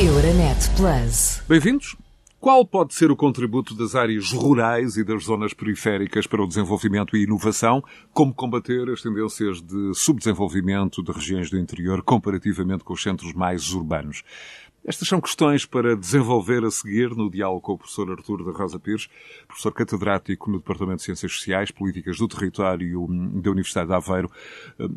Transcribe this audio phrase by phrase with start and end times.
[0.00, 1.40] Euronet Plus.
[1.48, 1.96] Bem-vindos.
[2.40, 7.16] Qual pode ser o contributo das áreas rurais e das zonas periféricas para o desenvolvimento
[7.16, 7.80] e inovação?
[8.12, 13.72] Como combater as tendências de subdesenvolvimento de regiões do interior comparativamente com os centros mais
[13.72, 14.24] urbanos?
[14.86, 18.78] Estas são questões para desenvolver a seguir no diálogo com o professor Artur da Rosa
[18.78, 19.08] Pires,
[19.48, 23.06] professor catedrático no Departamento de Ciências Sociais, Políticas do Território
[23.40, 24.30] da Universidade de Aveiro,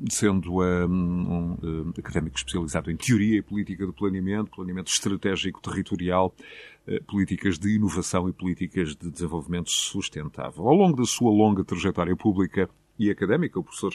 [0.09, 6.36] sendo um, um académico especializado em Teoria e Política do Planeamento, Planeamento Estratégico Territorial,
[6.86, 10.67] eh, políticas de inovação e políticas de desenvolvimento sustentável.
[10.67, 12.69] Ao longo da sua longa trajetória pública,
[13.00, 13.60] e académica.
[13.60, 13.93] O professor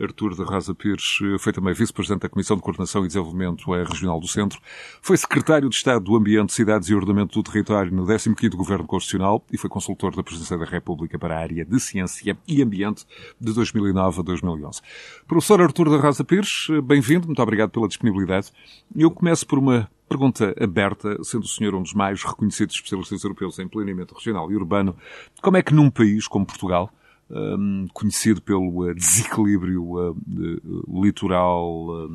[0.00, 4.20] Artur de Rosa Pires eh, foi também vice-presidente da Comissão de Coordenação e Desenvolvimento Regional
[4.20, 4.60] do Centro.
[5.00, 9.44] Foi secretário de Estado do Ambiente, Cidades e Ordenamento do Território no 15º Governo Constitucional
[9.52, 13.04] e foi consultor da Presidência da República para a área de Ciência e Ambiente
[13.40, 14.80] de 2009 a 2011.
[15.26, 18.52] Professor Artur de Rosa Pires, eh, bem-vindo, muito obrigado pela disponibilidade.
[18.94, 23.58] Eu começo por uma pergunta aberta, sendo o senhor um dos mais reconhecidos especialistas europeus
[23.58, 24.94] em planeamento regional e urbano,
[25.40, 26.92] como é que num país como Portugal,
[27.32, 32.08] um, conhecido pelo uh, desequilíbrio uh, uh, litoral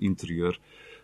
[0.00, 0.58] interior.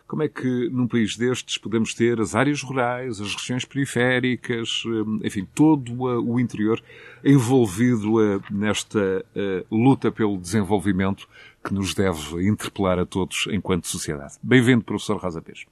[0.07, 4.81] Como é que num país destes podemos ter as áreas rurais, as regiões periféricas,
[5.23, 6.81] enfim, todo o interior
[7.23, 9.23] envolvido nesta
[9.69, 11.29] luta pelo desenvolvimento
[11.63, 14.33] que nos deve interpelar a todos enquanto sociedade?
[14.41, 15.65] Bem-vindo, professor Rosa Pires.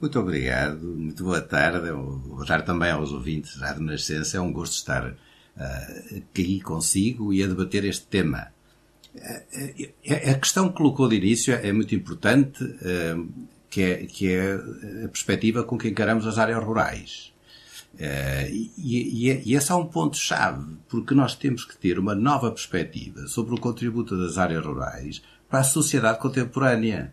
[0.00, 1.92] Muito obrigado, muito boa tarde.
[1.92, 4.38] Boa tarde também aos ouvintes da Renascença.
[4.38, 5.14] É um gosto estar
[5.56, 8.48] uh, caí consigo e a debater este tema.
[9.14, 9.92] Uh,
[10.30, 12.64] a questão que colocou de início é muito importante,
[13.70, 14.54] que, é, que é
[15.04, 17.32] a perspectiva com que encaramos as áreas rurais.
[18.76, 23.60] E, esse é um ponto-chave, porque nós temos que ter uma nova perspectiva sobre o
[23.60, 27.12] contributo das áreas rurais para a sociedade contemporânea.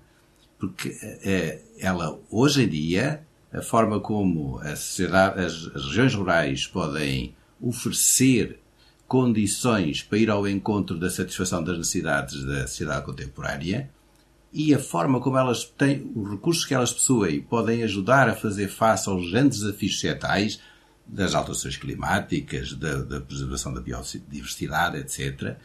[0.57, 0.95] Porque
[1.79, 8.59] ela, hoje em dia, a forma como a sociedade, as regiões rurais podem oferecer
[9.07, 13.89] condições para ir ao encontro da satisfação das necessidades da sociedade contemporânea
[14.53, 18.67] e a forma como elas têm, os recursos que elas possuem podem ajudar a fazer
[18.67, 20.59] face aos grandes desafios societais
[21.07, 25.57] das alterações climáticas, da, da preservação da biodiversidade, etc.,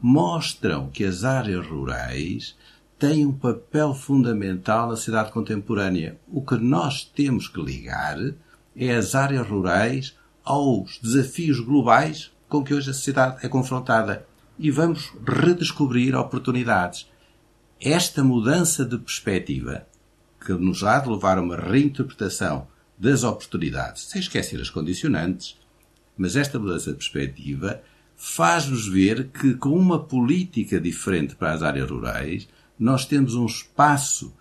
[0.00, 2.56] mostram que as áreas rurais
[2.98, 6.18] têm um papel fundamental na sociedade contemporânea.
[6.26, 8.18] O que nós temos que ligar
[8.76, 14.26] é as áreas rurais aos desafios globais com que hoje a sociedade é confrontada
[14.58, 17.08] e vamos redescobrir oportunidades.
[17.80, 19.86] Esta mudança de perspectiva,
[20.44, 22.66] que nos há de levar a uma reinterpretação
[22.98, 25.58] das oportunidades, sem esquecer as condicionantes,
[26.16, 27.82] mas esta mudança de perspectiva
[28.16, 32.48] faz-nos ver que, com uma política diferente para as áreas rurais,
[32.78, 34.32] nós temos um espaço,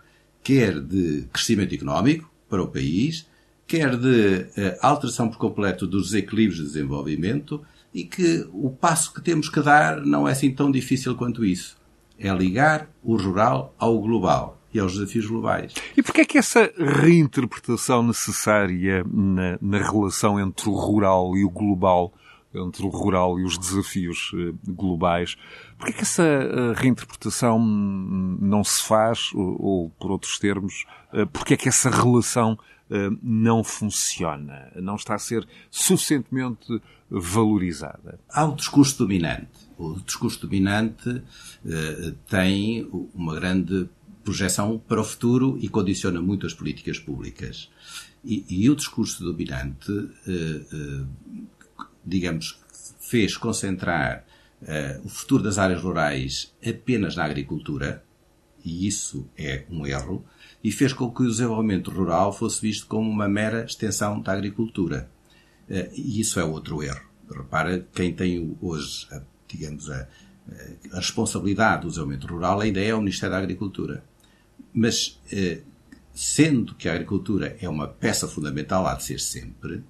[0.44, 3.26] quer de crescimento económico para o país,
[3.72, 7.62] quer de uh, alteração por completo dos desequilíbrios de desenvolvimento
[7.94, 11.78] e que o passo que temos que dar não é assim tão difícil quanto isso.
[12.20, 15.74] É ligar o rural ao global e aos desafios globais.
[15.96, 21.50] E porquê é que essa reinterpretação necessária na, na relação entre o rural e o
[21.50, 22.14] global
[22.54, 25.38] entre o rural e os desafios uh, globais.
[25.80, 30.86] Por que essa uh, reinterpretação não se faz, ou, por outros termos,
[31.32, 32.62] porque é que essa relação eh,
[33.22, 38.20] não funciona, não está a ser suficientemente valorizada?
[38.30, 39.70] Há o discurso dominante.
[39.78, 41.22] O discurso dominante
[41.66, 43.90] eh, tem uma grande
[44.24, 47.70] projeção para o futuro e condiciona muito as políticas públicas.
[48.24, 49.92] E, e o discurso dominante,
[50.28, 51.04] eh,
[52.06, 52.60] digamos,
[53.00, 54.26] fez concentrar
[55.04, 58.06] o futuro das áreas rurais apenas na agricultura,
[58.64, 60.24] e isso é um erro,
[60.64, 65.10] e fez com que o desenvolvimento rural fosse visto como uma mera extensão da agricultura.
[65.70, 67.02] Eh, e isso é outro erro.
[67.30, 69.08] Repara, quem tem hoje,
[69.48, 70.08] digamos, a,
[70.92, 74.04] a responsabilidade do desenvolvimento rural ainda é o Ministério da Agricultura.
[74.74, 75.62] Mas, eh,
[76.14, 79.84] sendo que a agricultura é uma peça fundamental, há de ser sempre,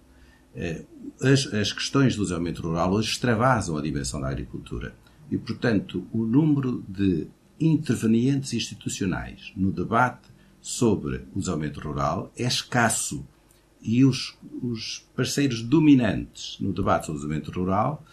[0.56, 0.86] eh,
[1.22, 4.96] as, as questões do desenvolvimento rural hoje extravasam a dimensão da agricultura.
[5.30, 7.28] E, portanto, o número de
[7.60, 10.31] intervenientes institucionais no debate
[10.62, 13.26] sobre o desenvolvimento rural é escasso
[13.82, 18.06] e os, os parceiros dominantes no debate sobre o desenvolvimento rural,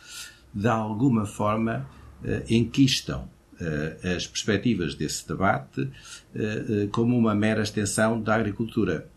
[0.52, 1.88] de alguma forma,
[2.24, 3.28] eh, enquistam
[3.60, 5.90] eh, as perspectivas desse debate
[6.34, 9.08] eh, como uma mera extensão da agricultura.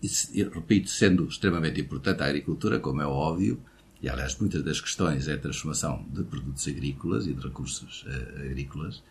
[0.00, 3.60] E, repito, sendo extremamente importante a agricultura, como é óbvio,
[4.00, 8.06] e aliás muitas das questões é a transformação de produtos agrícolas e de recursos
[8.36, 9.02] agrícolas,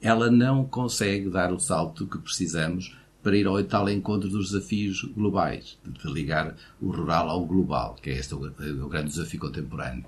[0.00, 5.02] ela não consegue dar o salto que precisamos para ir ao tal encontro dos desafios
[5.02, 10.04] globais, de ligar o rural ao global, que é este o, grande desafio contemporâneo.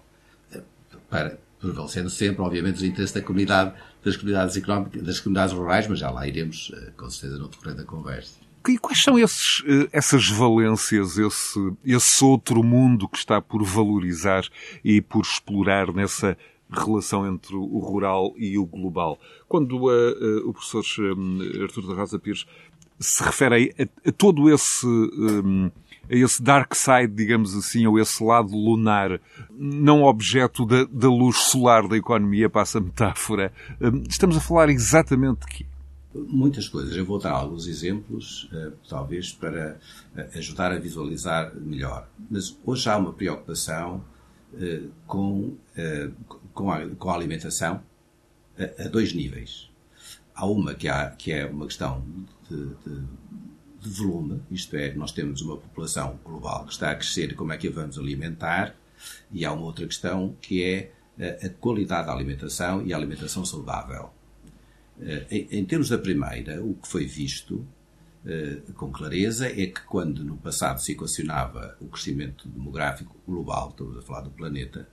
[1.11, 3.75] Para, prevalecendo sempre, obviamente, os interesses da comunidade,
[4.05, 7.75] das comunidades económicas, das comunidades rurais, mas já lá iremos, eh, com certeza, no decorrer
[7.75, 8.39] da conversa.
[8.69, 14.45] E quais são esses, eh, essas valências, esse, esse outro mundo que está por valorizar
[14.85, 16.37] e por explorar nessa
[16.71, 19.19] relação entre o rural e o global?
[19.49, 20.85] Quando uh, uh, o professor
[21.63, 22.47] Artur da Rosa Pires
[22.99, 24.87] se refere a, a todo esse,
[26.11, 29.21] a esse dark side, digamos assim, ou esse lado lunar,
[29.51, 33.53] não objeto da, da luz solar da economia, passa a metáfora,
[34.09, 35.67] estamos a falar exatamente de quê?
[36.15, 36.97] Muitas coisas.
[36.97, 39.79] Eu vou dar alguns exemplos, uh, talvez, para
[40.35, 42.09] ajudar a visualizar melhor.
[42.29, 44.03] Mas hoje há uma preocupação
[45.07, 45.55] com,
[46.59, 47.81] com a, com, a, alimentação
[48.59, 49.71] a, a, dois níveis.
[50.35, 52.05] Há uma que, há, que é uma questão
[52.51, 53.07] de, de,
[53.81, 57.57] de, volume, isto é, nós temos uma população global que está a crescer como é
[57.57, 58.75] que a vamos alimentar,
[59.31, 60.91] e há uma outra questão que é
[61.45, 64.11] a qualidade da alimentação e a alimentação saudável.
[65.01, 67.65] Eh, em, termos da primeira, o que foi visto
[68.27, 73.97] eh, com clareza é que quando no passado se equacionava o crescimento demográfico global, estamos
[73.97, 74.89] a falar do planeta,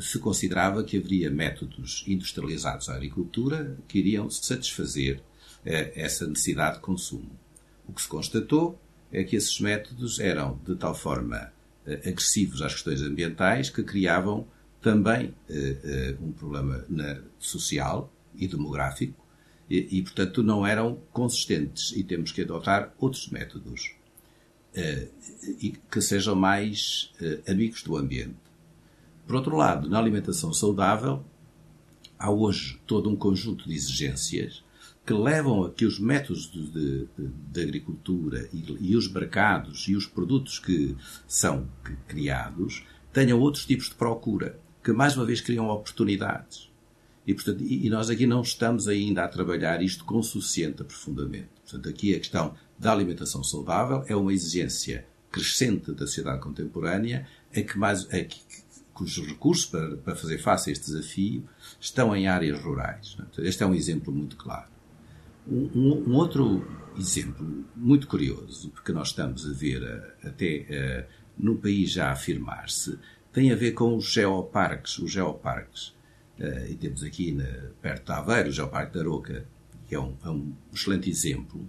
[0.00, 5.20] se considerava que haveria métodos industrializados à agricultura que iriam satisfazer
[5.64, 7.30] essa necessidade de consumo.
[7.86, 8.78] O que se constatou
[9.12, 11.52] é que esses métodos eram de tal forma
[12.06, 14.46] agressivos às questões ambientais que criavam
[14.80, 15.34] também
[16.20, 16.84] um problema
[17.38, 19.20] social e demográfico
[19.68, 23.94] e, portanto, não eram consistentes e temos que adotar outros métodos
[25.90, 27.12] que sejam mais
[27.46, 28.51] amigos do ambiente.
[29.32, 31.24] Por outro lado, na alimentação saudável,
[32.18, 34.62] há hoje todo um conjunto de exigências
[35.06, 37.08] que levam a que os métodos de, de,
[37.50, 40.94] de agricultura e, e, os mercados e os produtos que
[41.26, 41.66] são
[42.06, 46.70] criados tenham outros tipos de procura, que mais uma vez criam oportunidades.
[47.26, 51.48] E, portanto, e, nós aqui não estamos ainda a trabalhar isto com suficiente aprofundamento.
[51.62, 57.26] Portanto, aqui a questão da alimentação saudável é uma exigência crescente da sociedade contemporânea,
[57.56, 58.22] a que mais, a
[59.02, 61.44] cujos recursos para, para fazer face a este desafio
[61.80, 63.16] estão em áreas rurais.
[63.38, 63.46] É?
[63.46, 64.70] Este é um exemplo muito claro.
[65.46, 66.64] Um, um, outro
[66.98, 72.98] exemplo muito curioso, porque nós estamos a ver a, até a, no país já afirmar-se,
[73.32, 74.98] tem a ver com os geoparques.
[74.98, 75.94] Os geoparques
[76.38, 77.44] Uh, e temos aqui na,
[77.80, 79.46] perto de Aveiro, o Geoparque da Aroca,
[79.86, 81.68] que é um, é um excelente exemplo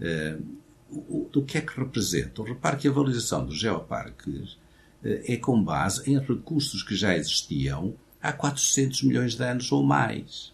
[0.00, 2.44] uh, do que é que representam.
[2.44, 4.58] Repare que a valorização dos geoparques
[5.04, 10.52] é com base em recursos que já existiam há 400 milhões de anos ou mais,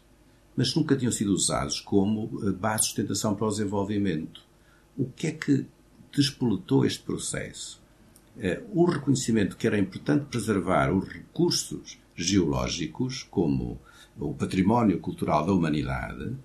[0.56, 4.42] mas nunca tinham sido usados como base de sustentação para o desenvolvimento.
[4.96, 5.66] O que é que
[6.12, 7.80] despoletou este processo?
[8.72, 13.80] o reconhecimento que era importante preservar os recursos geológicos, como
[14.18, 16.36] o património cultural da humanidade,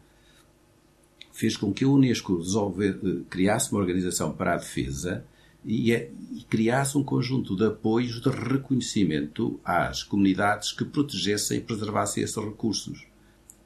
[1.31, 2.41] fez com que a Unesco
[2.81, 5.25] eh, criasse uma organização para a defesa
[5.65, 12.23] e, e, criasse um conjunto de apoios de reconhecimento às comunidades que protegessem e preservassem
[12.23, 13.05] esses recursos.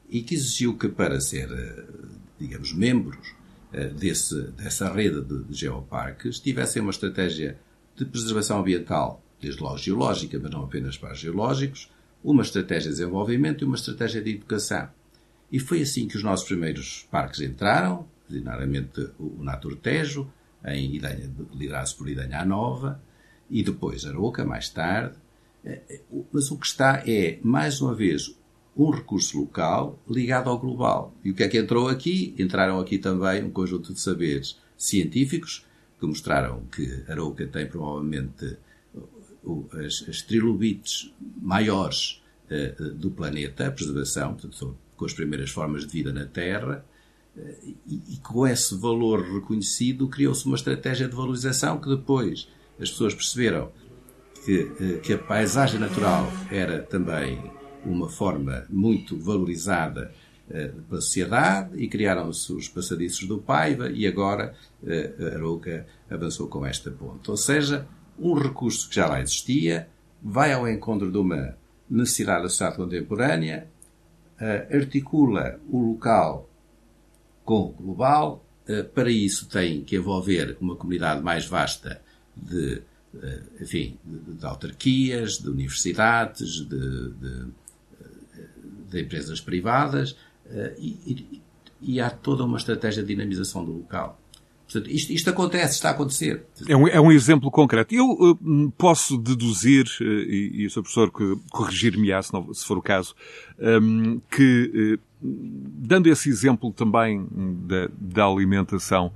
[0.08, 1.84] E que exigiu que, para ser, eh,
[2.38, 3.34] digamos, membros
[3.72, 7.58] eh, desse, dessa rede de geoparques, tivessem uma estratégia
[7.96, 11.90] de preservação ambiental, desde logo geológica, mas não apenas para os geológicos,
[12.22, 14.88] uma estratégia de desenvolvimento e uma estratégia de educação.
[15.50, 20.30] E foi assim que os nossos primeiros parques entraram, ordinariamente o Naturtejo,
[20.66, 23.00] em Idanha, liderado por Idanha Nova,
[23.50, 25.16] e depois Aroca, mais tarde.
[25.64, 26.00] Eh, eh,
[26.32, 28.34] mas o que está é, mais uma vez,
[28.76, 31.14] um recurso local ligado ao global.
[31.24, 32.34] E o que é que entrou aqui?
[32.38, 35.66] Entraram aqui também um conjunto de saberes científicos
[35.98, 38.56] que mostraram que Aroca tem provavelmente
[39.84, 45.92] as, as trilobites maiores uh, do planeta, a preservação, portanto, com as primeiras formas de
[45.92, 46.84] vida na Terra,
[47.86, 52.48] e, e, com esse valor reconhecido criou-se uma estratégia de valorização que depois
[52.80, 53.70] as pessoas perceberam
[54.44, 57.40] que, uh, que a paisagem natural era também
[57.84, 60.12] uma forma muito valorizada
[60.88, 66.90] pela sociedade e criaram-se os passadiços do Paiva e agora a Arouca avançou com esta
[66.90, 67.30] ponta.
[67.30, 67.86] Ou seja,
[68.18, 69.88] um recurso que já lá existia,
[70.22, 71.54] vai ao encontro de uma
[71.88, 73.68] necessidade da sociedade contemporânea,
[74.70, 76.47] articula o local
[77.48, 81.98] com global, uh, para isso tem que envolver uma comunidade mais vasta
[82.36, 82.82] de,
[83.14, 87.46] uh, enfim, de, autarquias, de universidades, de, de,
[88.90, 90.14] de empresas privadas,
[90.78, 91.42] e, e,
[91.80, 94.18] e há toda uma estratégia de dinamização do local.
[94.70, 96.44] Portanto, isto, isto acontece, está a acontecer.
[96.68, 97.94] É um, é um exemplo concreto.
[97.94, 100.82] Eu uh, posso deduzir, uh, e, e o Sr.
[100.82, 101.10] Professor
[101.50, 103.14] corrigir-me-á, se, se, for o caso,
[103.58, 107.26] um, que, uh, dando esse exemplo também
[107.66, 109.10] da, da alimentação,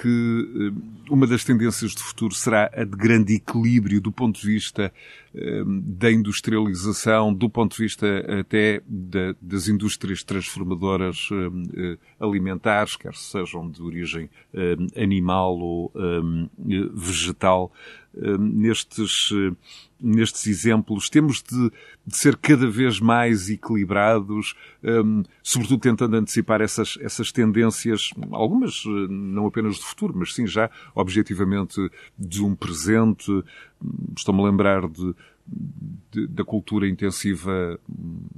[0.00, 0.72] que
[1.10, 4.92] uma das tendências de futuro será a de grande equilíbrio do ponto de vista
[5.98, 8.06] da industrialização, do ponto de vista
[8.40, 8.82] até
[9.40, 11.28] das indústrias transformadoras
[12.18, 14.30] alimentares, quer sejam de origem
[14.96, 15.92] animal ou
[16.94, 17.72] vegetal,
[18.38, 19.30] nestes
[20.00, 21.70] nestes exemplos, temos de,
[22.06, 29.06] de, ser cada vez mais equilibrados, um, sobretudo tentando antecipar essas, essas tendências, algumas eh,
[29.10, 33.44] não apenas do futuro, mas sim já objetivamente de um presente.
[34.16, 35.14] Estou-me a lembrar de,
[36.28, 37.78] da cultura intensiva,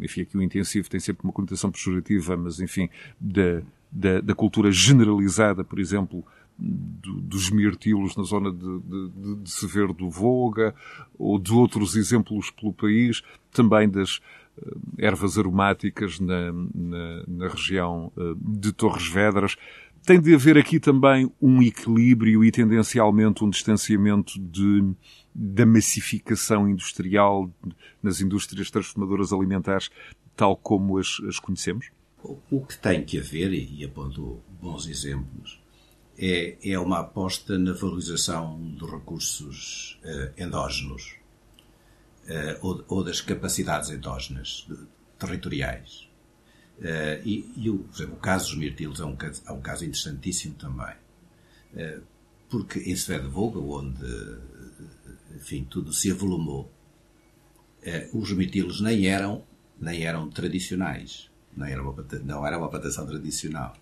[0.01, 2.89] enfim, aqui o intensivo tem sempre uma conotação pejorativa, mas enfim,
[3.19, 6.25] da, da, da cultura generalizada, por exemplo,
[6.61, 10.75] dos mirtilos na zona de, de, de Severo do Voga,
[11.19, 14.19] ou de outros exemplos pelo país, também das
[14.59, 19.57] uh, ervas aromáticas na, na, na região uh, de Torres Vedras.
[20.05, 24.95] Tem de haver aqui também um equilíbrio e tendencialmente um distanciamento de,
[25.35, 27.51] da massificação industrial
[28.03, 29.91] nas indústrias transformadoras alimentares,
[30.35, 31.91] tal como as, as conhecemos?
[32.51, 35.60] O que tem que haver, e aponto bons exemplos,
[36.21, 41.17] é, é uma aposta na valorização dos recursos uh, endógenos
[42.27, 44.77] uh, ou, ou, das capacidades endógenas de,
[45.19, 46.11] territoriais.
[46.79, 50.55] Uh, e, e o, exemplo, o, caso dos mirtilos é um, é um caso interessantíssimo
[50.57, 50.95] também.
[52.51, 54.05] porque em Svedvoga, onde
[55.35, 56.71] enfim, tudo se avolumou,
[58.13, 59.43] os mirtilos nem eram,
[59.81, 61.31] nem eram tradicionais.
[61.57, 63.75] Não era uma, não era uma plantação tradicional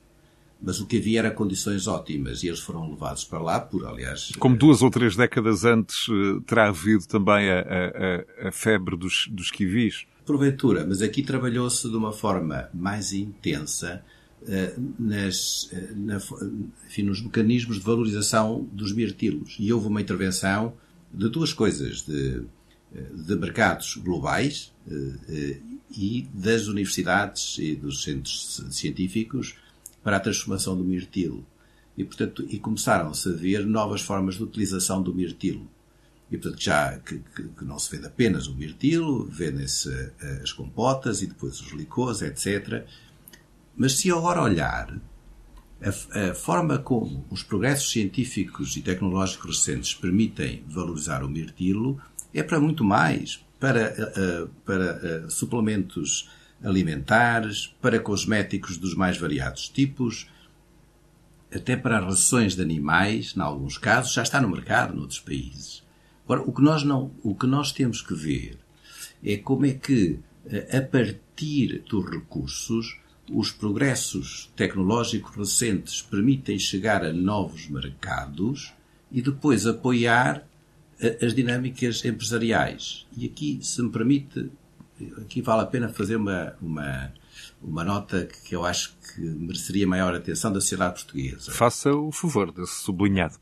[0.61, 4.33] mas o que havia era condições ótimas e eles foram levados para lá por, aliás...
[4.39, 9.29] Como duas ou três décadas antes eh, terá havido também a, a, a febre dos,
[9.31, 10.07] dos kiwis.
[10.27, 14.05] Porventura, mas aqui trabalhou-se de uma forma mais intensa
[14.43, 16.17] uh, nas, na,
[16.87, 19.57] enfim, nos mecanismos de valorização dos mirtilos.
[19.59, 20.75] E houve uma intervenção
[21.15, 22.43] de duas coisas, de,
[23.15, 24.71] de mercados globais
[25.91, 29.57] e das universidades e dos centros científicos
[30.03, 31.45] para a transformação do mirtilo.
[31.97, 35.69] E, portanto, e começaram-se a ver novas formas de utilização do mirtilo.
[36.31, 39.91] E, portanto, já que, que, não se vende apenas o mirtilo, vendem-se
[40.21, 42.87] eh, as compotas e depois os licores, etc.
[43.77, 44.97] Mas se agora olhar
[45.81, 45.89] a,
[46.31, 52.01] a, forma como os progressos científicos e tecnológicos recentes permitem valorizar o mirtilo
[52.35, 53.45] é para muito mais.
[53.59, 56.31] Para, uh, para uh, suplementos
[56.63, 60.29] alimentares, para cosméticos dos mais variados tipos,
[61.55, 65.83] até para rações de animais, em alguns casos, já está no mercado noutros países.
[66.25, 68.59] Agora, o que nós, não, o que nós temos que ver
[69.25, 72.99] é como é que, eh, a partir dos recursos,
[73.31, 78.73] os progressos tecnológicos recentes permitem chegar a novos mercados
[79.11, 80.47] e depois apoiar
[81.01, 83.07] eh, as dinâmicas empresariais.
[83.17, 84.51] E aqui, se me permite,
[85.19, 87.13] aqui vale a pena fazer uma, uma,
[87.63, 91.53] uma nota que eu acho que mereceria maior atenção da sociedade portuguesa.
[91.53, 93.39] Faça o favor desse sublinhado.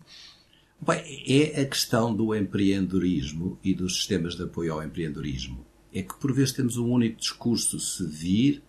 [0.80, 5.66] Bem, é a questão do empreendedorismo e dos sistemas de apoio ao empreendedorismo.
[5.92, 8.62] É que por vezes temos um único discurso se vir,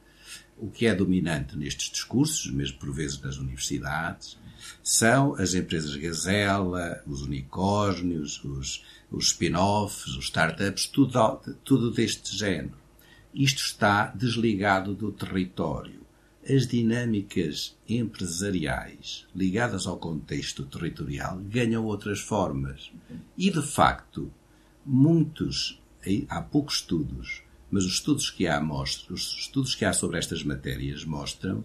[0.58, 4.38] o que é dominante nestes discursos, mesmo por vezes nas universidades,
[4.82, 12.78] são as empresas gazela, os unicórnios, os, os spin-offs, os startups, tudo, tudo deste género.
[13.34, 16.06] Isto está desligado do território.
[16.50, 22.92] As dinâmicas empresariais ligadas ao contexto territorial ganham outras formas.
[23.38, 24.32] E, de facto,
[24.86, 25.82] muitos,
[26.30, 30.42] há poucos estudos, mas os estudos que há mostram, os estudos que há sobre estas
[30.44, 31.64] matérias mostram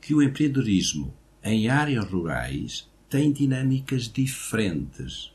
[0.00, 5.31] que o empreendedorismo em áreas rurais tem dinâmicas diferentes.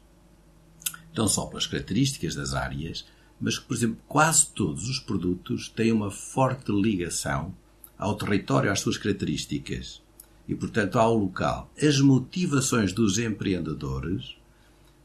[1.17, 3.05] Não só pelas características das áreas,
[3.39, 7.53] mas que, por exemplo, quase todos os produtos têm uma forte ligação
[7.97, 10.01] ao território, às suas características
[10.47, 11.71] e, portanto, ao local.
[11.81, 14.38] As motivações dos empreendedores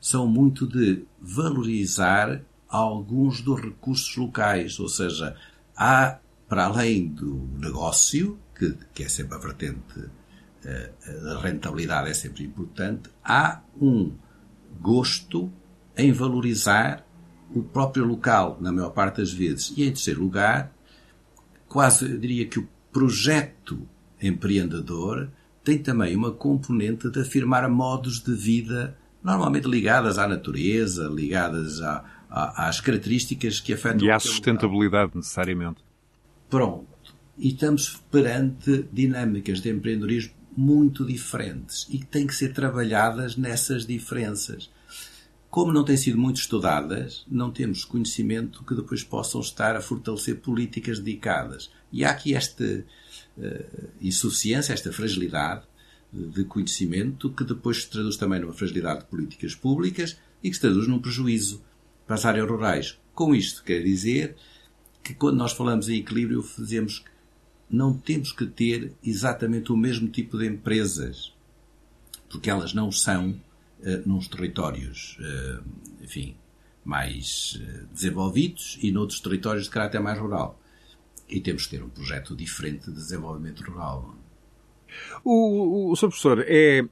[0.01, 5.37] são muito de valorizar alguns dos recursos locais, ou seja,
[5.77, 10.11] há, para além do negócio, que, que é sempre a vertente
[10.65, 14.13] a rentabilidade é sempre importante, há um
[14.81, 15.53] gosto
[15.97, 17.07] em valorizar
[17.55, 19.73] o próprio local, na maior parte das vezes.
[19.77, 20.73] E em terceiro lugar,
[21.69, 23.87] quase eu diria que o projeto
[24.21, 25.29] empreendedor
[25.65, 32.05] tem também uma componente de afirmar modos de vida normalmente ligadas à natureza, ligadas a,
[32.29, 35.19] a, às características que afetam e à sustentabilidade local.
[35.19, 35.81] necessariamente.
[36.51, 36.87] Pronto.
[37.39, 43.87] E estamos perante dinâmicas de empreendedorismo muito diferentes e que têm que ser trabalhadas nessas
[43.87, 44.71] diferenças.
[45.53, 50.37] Como não têm sido muito estudadas, não temos conhecimento que depois possam estar a fortalecer
[50.37, 51.71] políticas dedicadas.
[51.93, 55.61] E há aqui esta uh, insuficiência, esta fragilidade
[56.11, 60.63] de conhecimento que depois se traduz também numa fragilidade de políticas públicas e que se
[60.63, 61.63] traduz num prejuízo
[62.07, 62.99] para as áreas rurais.
[63.15, 64.35] Com isto quer dizer
[65.05, 67.05] que quando nós falamos em equilíbrio, fazemos
[67.69, 71.31] não temos que ter exatamente o mesmo tipo de empresas,
[72.31, 73.39] porque elas não são
[73.83, 75.63] uh, nos territórios, uh,
[76.03, 76.37] enfim,
[76.85, 80.59] mais uh, desenvolvidos e noutros territórios de caráter mais rural.
[81.29, 84.15] E temos que ter um projeto diferente de desenvolvimento rural.
[85.25, 86.09] O, o, o Sr.
[86.09, 86.83] Professor é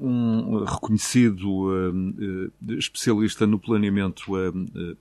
[0.00, 1.92] um reconhecido
[2.76, 4.24] especialista no planeamento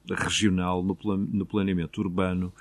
[0.08, 2.54] regional, no, plan, no planeamento urbano.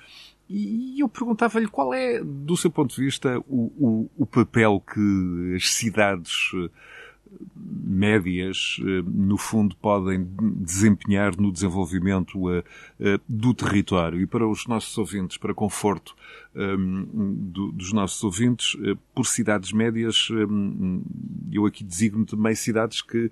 [0.54, 5.70] E eu perguntava-lhe qual é, do seu ponto de vista, o, o, papel que as
[5.70, 6.68] cidades eh,
[7.54, 12.64] médias, eh, no fundo, podem desempenhar no desenvolvimento eh,
[13.28, 14.20] do território.
[14.20, 16.14] E para os nossos ouvintes, para conforto
[16.54, 18.76] dos nossos ouvintes,
[19.14, 20.28] por cidades médias,
[21.50, 23.30] eu aqui designo também cidades que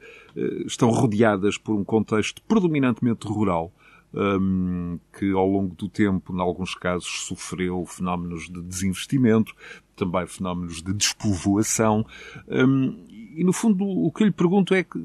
[0.64, 3.70] estão rodeadas por um contexto predominantemente rural
[4.12, 9.54] um, que ao longo do tempo, em alguns casos, sofreu fenómenos de desinvestimento,
[9.94, 12.06] também fenómenos de despovoação.
[12.48, 15.04] Um, e, no fundo, o que eu lhe pergunto é que,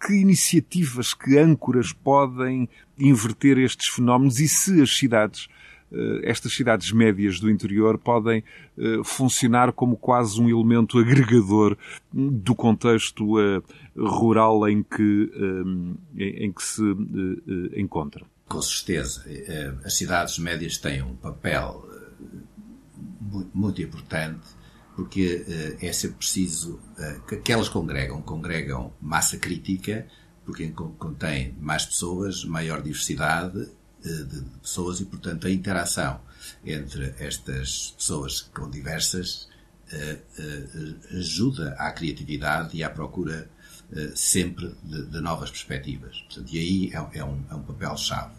[0.00, 2.68] que iniciativas, que âncoras podem
[2.98, 5.48] inverter estes fenómenos e se as cidades
[5.90, 8.44] eh, estas cidades médias do interior podem
[8.76, 11.76] uh, funcionar como quase um elemento agregador
[12.12, 13.62] do contexto uh,
[13.96, 15.30] rural em que,
[16.16, 16.82] em, que se
[17.74, 18.26] encontram.
[18.48, 19.24] Com certeza.
[19.28, 24.40] Eh, as cidades médias têm um papel eh, muito importante
[24.98, 26.80] porque eh, é sempre preciso
[27.44, 30.04] que elas congregam, congregam massa crítica,
[30.44, 33.68] porque contém mais pessoas, maior diversidade
[34.02, 36.20] de pessoas e, portanto, a interação
[36.64, 39.48] entre estas pessoas com diversas
[41.16, 43.48] ajuda à criatividade e à procura
[44.16, 46.22] sempre de, de novas perspectivas.
[46.22, 48.32] Portanto, e aí é, é, um, é um papel-chave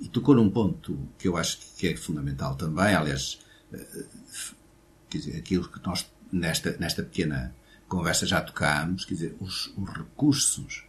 [0.00, 3.38] e, tocou num ponto que eu acho que é fundamental também, aliás,
[3.72, 4.04] eh,
[5.16, 7.54] quer dizer, aquilo que nós nesta, nesta pequena
[7.88, 10.84] conversa já tocámos, quer dizer, os, os recursos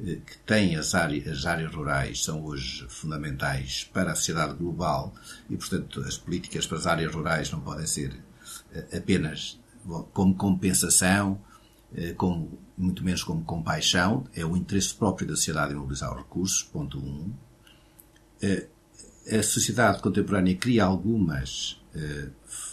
[0.00, 5.14] eh, que têm as áreas, as áreas rurais são hoje fundamentais para a sociedade global
[5.50, 8.16] e, portanto, as políticas para as áreas rurais não podem ser
[8.72, 9.58] eh, apenas
[10.12, 11.40] como compensação,
[12.16, 16.64] como, muito menos como compaixão, é o interesse próprio da sociedade em mobilizar os recursos,
[16.64, 17.02] ponto 1.
[17.02, 17.34] Um
[19.30, 21.80] a sociedade contemporânea cria algumas,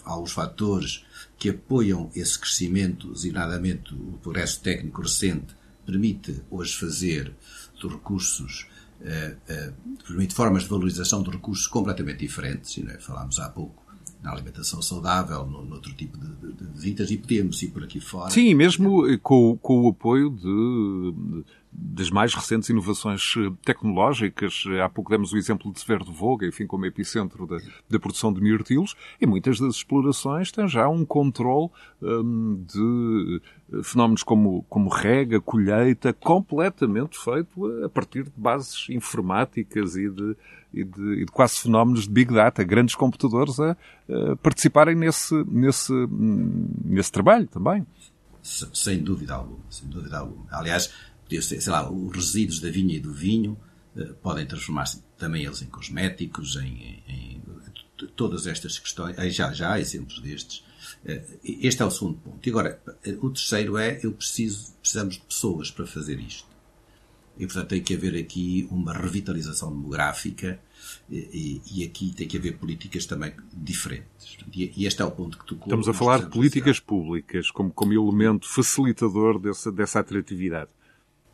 [0.04, 1.06] alguns fatores
[1.38, 5.56] que apoiam esse crescimento, designadamente o progresso técnico recente,
[5.86, 7.34] permite hoje fazer
[7.82, 8.68] dos recursos,
[9.02, 12.98] uh, uh, permite formas de valorização de recursos completamente diferentes, e, é?
[13.00, 13.84] falámos há pouco
[14.22, 17.84] na alimentação saudável, no, no outro tipo de, de, de, visitas, e podemos ir por
[17.84, 18.30] aqui fora.
[18.30, 21.44] Sim, mesmo com, com o apoio de
[21.76, 24.64] das mais recentes inovações eh, tecnológicas.
[24.84, 27.58] Há pouco demos o exemplo de Severo de Voga, enfim, como epicentro da,
[27.90, 31.70] da, produção de mirtilos, e muitas das explorações têm já um controle
[32.02, 33.42] hum, de
[33.74, 40.36] eh, fenómenos como, como rega, colheita, completamente feito a partir de bases informáticas e de,
[40.74, 45.34] e de, e de quase fenómenos de Big Data, grandes computadores a, a participarem nesse,
[45.48, 47.86] nesse, hum, nesse trabalho também.
[48.44, 50.46] Sem dúvida alguma, sem dúvida alguma.
[50.52, 50.94] Aliás,
[51.42, 53.58] sei lá, os resíduos da vinha e do vinho
[53.96, 57.44] uh, podem transformar-se também eles em cosméticos, em, em, em,
[58.16, 59.16] todas estas questões.
[59.34, 60.64] Já, já há exemplos destes.
[61.06, 62.46] Uh, este é o segundo ponto.
[62.46, 62.82] E agora,
[63.22, 66.54] o terceiro é, eu preciso, precisamos de pessoas para fazer isto.
[67.38, 70.60] E, portanto, tem que haver aqui uma revitalização demográfica
[71.10, 74.38] e, e, aqui tem que haver políticas também diferentes.
[74.54, 77.72] E, e este é o ponto que tu Estamos a falar de políticas públicas como,
[77.72, 80.70] como elemento facilitador dessa, dessa atratividade.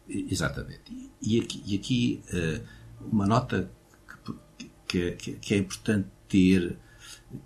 [0.09, 1.11] Exatamente.
[1.21, 3.71] E aqui, e aqui uh, uma nota
[4.87, 6.77] que, que, que, é importante ter,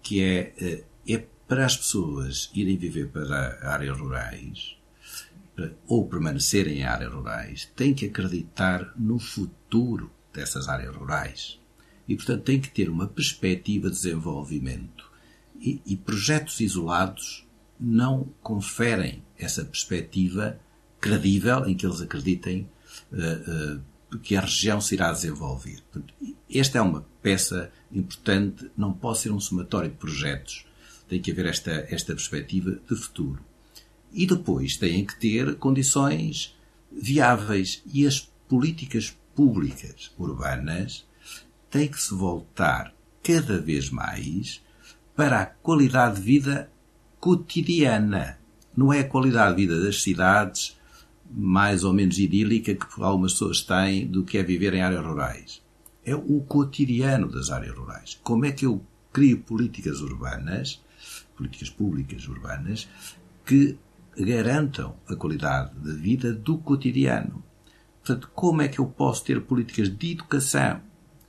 [0.01, 4.77] que é, uh, é para as pessoas irem viver para áreas rurais
[5.87, 11.59] ou permanecerem em áreas rurais, têm que acreditar no futuro dessas áreas rurais.
[12.07, 15.11] E, portanto, têm que ter uma perspectiva de desenvolvimento
[15.59, 17.47] e, e projetos isolados
[17.79, 20.59] não conferem essa perspectiva
[21.03, 22.65] credível em que eles acreditem
[23.11, 25.81] uh, uh, que a região se irá desenvolver.
[25.91, 26.13] Portanto,
[26.49, 30.65] esta é uma peça importante, não pode ser um somatório de projetos.
[31.09, 33.43] Tem que haver esta, esta perspectiva de futuro.
[34.13, 36.55] E depois têm que ter condições
[36.89, 37.83] viáveis.
[37.93, 41.05] E as políticas públicas urbanas
[41.69, 44.61] têm que se voltar cada vez mais
[45.17, 46.71] para a qualidade de vida
[47.19, 48.39] cotidiana.
[48.75, 50.77] Não é a qualidade de vida das cidades
[51.29, 55.61] mais ou menos idílica que algumas pessoas têm do que é viver em áreas rurais.
[56.05, 58.19] É o cotidiano das áreas rurais.
[58.23, 58.81] Como é que eu
[59.11, 60.83] crio políticas urbanas,
[61.35, 62.87] políticas públicas urbanas,
[63.45, 63.77] que
[64.17, 67.43] garantam a qualidade de vida do cotidiano?
[68.03, 70.81] Portanto, como é que eu posso ter políticas de educação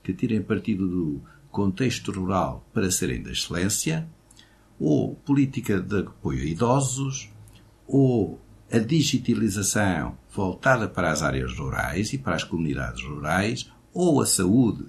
[0.03, 4.09] que tirem partido do contexto rural para serem da excelência,
[4.79, 7.31] ou política de apoio a idosos,
[7.87, 8.41] ou
[8.73, 14.87] a digitalização voltada para as áreas rurais e para as comunidades rurais, ou a saúde,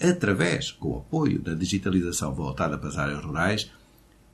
[0.00, 3.70] através, com o apoio da digitalização voltada para as áreas rurais,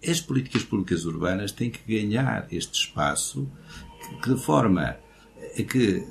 [0.06, 3.48] as políticas públicas urbanas têm que ganhar este espaço
[4.22, 4.96] que, de forma
[5.68, 6.06] que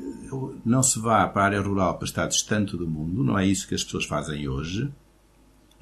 [0.66, 3.68] não se vá para a área rural para estar distante do mundo, não é isso
[3.68, 4.92] que as pessoas fazem hoje.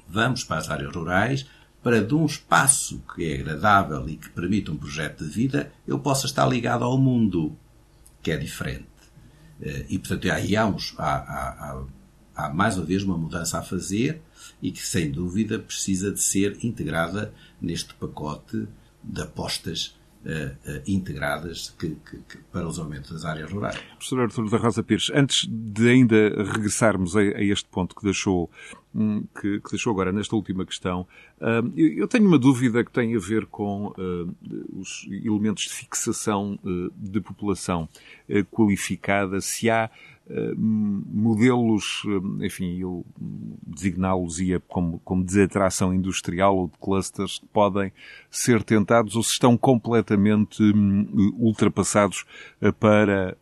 [0.08, 1.46] Vamos para as áreas rurais,
[1.82, 5.98] para de um espaço que é agradável e que permite um projeto de vida, eu
[5.98, 7.56] possa estar ligado ao mundo,
[8.22, 8.86] que é diferente.
[9.60, 11.84] Eh, e, portanto, aí há, uns, há, há,
[12.34, 14.20] há, mais uma vez uma mudança a fazer
[14.60, 18.68] e que, sem dúvida, precisa de ser integrada neste pacote
[19.02, 19.98] de apostas
[20.86, 23.78] integradas que, que, que, para os aumentos das áreas rurais.
[23.96, 28.50] Professor Artur da Rosa Pires, antes de ainda regressarmos a, a este ponto que deixou,
[28.94, 31.06] um, que, que, deixou agora nesta última questão,
[31.40, 33.94] uh, eu, tenho uma dúvida que tem a ver com
[34.76, 36.58] os elementos de fixação
[36.96, 37.88] de população
[38.50, 39.90] qualificada, se há eh,
[40.56, 43.04] modelos, eh, enfim, eu
[43.66, 47.92] designá-los-ia como, como desatração industrial ou de clusters que podem
[48.30, 52.24] ser tentados ou se estão completamente hum, ultrapassados
[52.60, 53.36] eh, para,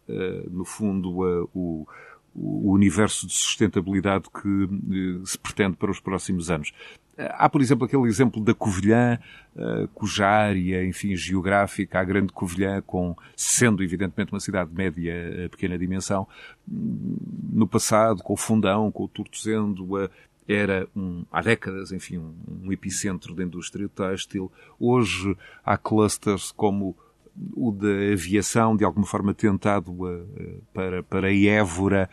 [0.50, 1.10] no fundo,
[1.54, 1.86] o,
[2.34, 6.72] o universo de sustentabilidade que se pretende para os próximos anos.
[7.18, 9.18] Há, por exemplo, aquele exemplo da Covilhã,
[9.56, 15.12] uh, cuja área, enfim, geográfica, a Grande Covilhã, com, sendo evidentemente uma cidade de média
[15.12, 16.28] eh, pequena dimensão,
[16.66, 20.08] no passado, com o Fundão, com o Tortozendo, uh,
[20.46, 24.50] era um, há décadas, enfim, um epicentro da indústria têxtil.
[24.78, 26.96] Hoje há clusters como
[27.54, 32.08] o da aviação, de alguma forma tentado uh, para, para Évora.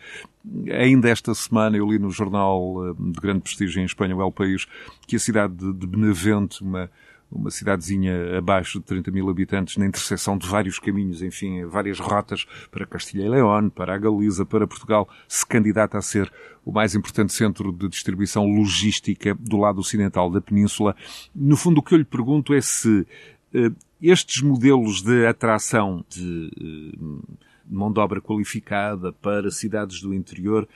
[0.70, 4.32] Ainda esta semana eu li no jornal uh, de grande prestígio em Espanha, o El
[4.32, 4.66] País,
[5.06, 6.90] que a cidade de, Benavente, uma,
[7.30, 12.46] uma cidadezinha abaixo de 30 mil habitantes, na interseção de vários caminhos, enfim, várias rotas
[12.70, 16.32] para Castilha e León, para a Galiza, para Portugal, se candidata a ser
[16.64, 20.96] o mais importante centro de distribuição logística do lado ocidental da península.
[21.34, 23.06] No fundo, o que eu lhe pergunto é se
[23.54, 27.32] uh, estes modelos de atração de eh,
[27.68, 30.68] mão de obra qualificada para cidades do interior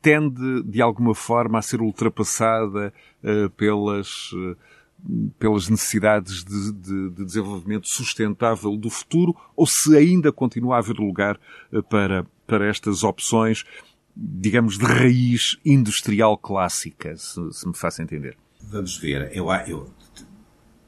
[0.00, 4.56] tende, de alguma forma, a ser ultrapassada uh, pelas, uh,
[5.38, 10.96] pelas necessidades de, de, de, desenvolvimento sustentável do futuro, ou se ainda continua a haver
[10.96, 11.36] lugar
[11.90, 13.64] para, para estas opções,
[14.14, 18.36] digamos, de raiz industrial clássica, se, se me faço entender.
[18.60, 19.36] Vamos ver.
[19.36, 19.90] Eu, eu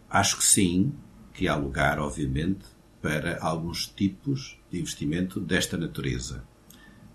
[0.09, 0.93] acho que sim,
[1.35, 2.64] que há lugar, obviamente,
[3.03, 6.42] para alguns tipos de investimento desta natureza.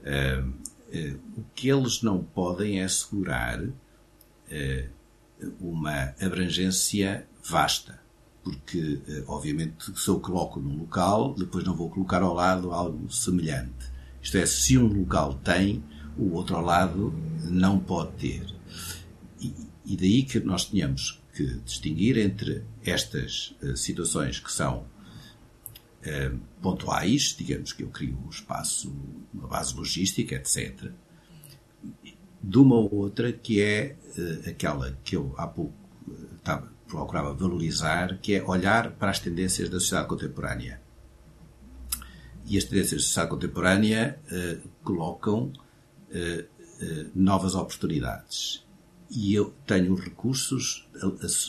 [0.02, 4.90] Uh, uh, o que eles não podem é assegurar uh,
[5.60, 8.00] uma abrangência vasta,
[8.44, 13.92] porque, obviamente, se eu coloco num local, depois não vou colocar ao lado algo semelhante.
[14.22, 15.84] Isto é, se um local tem,
[16.18, 18.46] o outro ao lado não pode ter.
[19.40, 19.54] E,
[19.86, 27.34] e daí que nós tenhamos que distinguir entre estas uh, situações que são uh, pontuais,
[27.38, 28.94] digamos que eu crio um espaço,
[29.34, 30.92] uma base logística, etc.,
[32.42, 35.74] de uma ou outra que é uh, aquela que eu há pouco
[36.36, 40.82] estava, procurava valorizar, que é olhar para as tendências da sociedade contemporânea.
[42.46, 44.20] E as tendências da sociedade contemporânea
[44.84, 45.54] colocam
[47.14, 48.66] novas oportunidades
[49.10, 50.88] e eu tenho recursos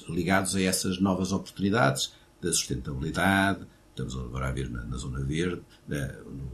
[0.09, 5.62] ligados a essas novas oportunidades da sustentabilidade, estamos agora a ver na, na Zona Verde,
[5.87, 6.51] no,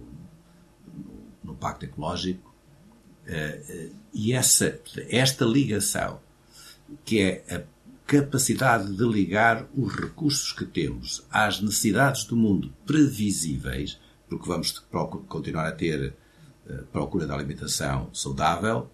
[1.44, 2.54] no, Pacto Ecológico,
[3.26, 6.20] eh, eh, e essa, esta ligação,
[7.04, 7.64] que é
[8.06, 14.78] capacidade de ligar os recursos que temos às necessidades do mundo previsíveis, porque vamos
[15.28, 16.14] continuar a ter
[16.68, 18.88] uh, procura de alimentação saudável,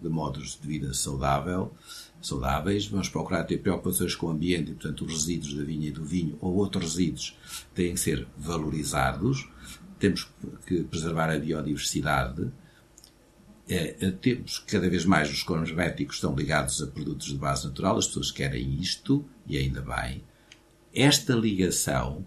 [0.00, 1.72] de modos de vida saudável,
[2.20, 5.92] saudáveis, vamos procurar ter preocupações com o ambiente e, portanto, os resíduos da vinha e
[5.92, 7.36] do vinho ou outros resíduos
[7.74, 9.48] têm que ser valorizados,
[9.98, 10.30] temos
[10.66, 12.50] que preservar a biodiversidade,
[13.68, 17.98] é, é, temos cada vez mais os cosméticos estão ligados a produtos de base natural,
[17.98, 20.22] as pessoas querem isto, e ainda bem.
[20.94, 22.24] Esta ligação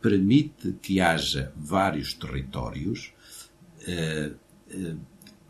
[0.00, 3.12] permite que haja vários territórios
[3.86, 4.32] eh,
[4.70, 4.94] eh,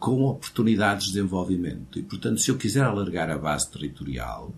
[0.04, 1.98] com oportunidades de desenvolvimento.
[1.98, 4.54] E, portanto, se eu quiser alargar a base territorial,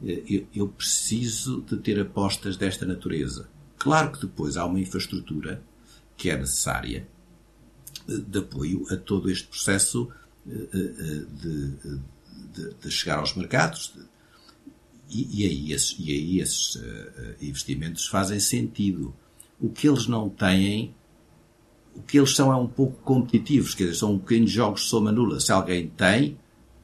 [0.00, 3.48] eh, eu, preciso de ter apostas desta natureza.
[3.76, 5.60] Claro que depois há uma infraestrutura
[6.16, 7.08] que é necessária,
[8.06, 10.08] de apoio a todo este processo
[10.48, 11.70] eh, eh, de,
[12.54, 13.92] de, de chegar aos mercados.
[15.10, 19.12] E, e, aí esses, e aí esses eh, investimentos fazem sentido.
[19.58, 20.94] O que eles não têm,
[21.96, 24.82] o que eles são é um pouco competitivos, quer dizer, são um bocadinho de jogos
[24.82, 25.40] de soma nula.
[25.40, 26.36] Se alguém tem,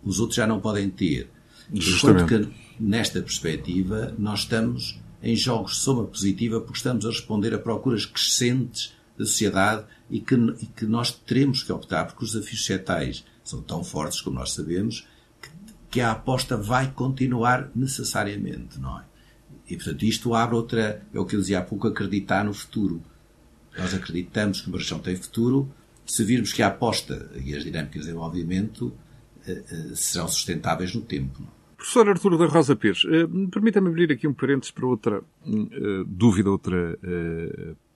[0.03, 1.31] os outros já não podem ter.
[1.72, 2.48] Enquanto que,
[2.81, 8.05] nesta perspectiva, nós estamos em jogos de soma positiva porque estamos a responder a procuras
[8.05, 13.25] crescentes da sociedade e que, e que nós teremos que optar, porque os desafios setais
[13.44, 15.07] são tão fortes, como nós sabemos,
[15.40, 15.48] que,
[15.90, 19.05] que a aposta vai continuar necessariamente, não é?
[19.68, 23.03] E, portanto, isto abre outra, é o que eu dizia há pouco, acreditar no futuro.
[23.76, 25.68] Nós acreditamos que uma região tem futuro
[26.06, 28.92] se virmos que a aposta e as dinâmicas de desenvolvimento
[29.46, 31.42] eh, eh, serão sustentáveis no tempo.
[31.42, 31.76] É?
[31.76, 36.50] Professor Arturo da Rosa Pires, eh, permita-me abrir aqui um parênteses para outra uh, dúvida,
[36.50, 36.98] outra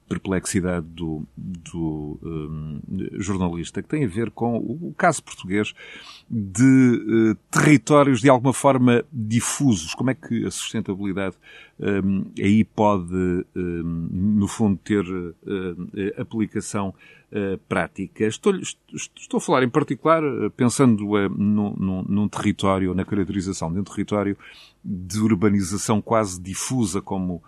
[0.09, 2.81] perplexidade do, do um,
[3.19, 5.75] jornalista, que tem a ver com o, caso português
[6.31, 9.95] de uh, territórios de alguma forma difusos.
[9.95, 11.37] Como é que a sustentabilidade
[11.79, 13.14] um, aí pode,
[13.55, 16.95] um, no fundo, ter uh, aplicação
[17.33, 18.25] uh, prática?
[18.25, 20.23] Estou, estou, a falar em particular,
[20.57, 21.05] pensando
[21.37, 24.37] num, num, num território, na caracterização de um território
[24.85, 27.42] de urbanização quase difusa, como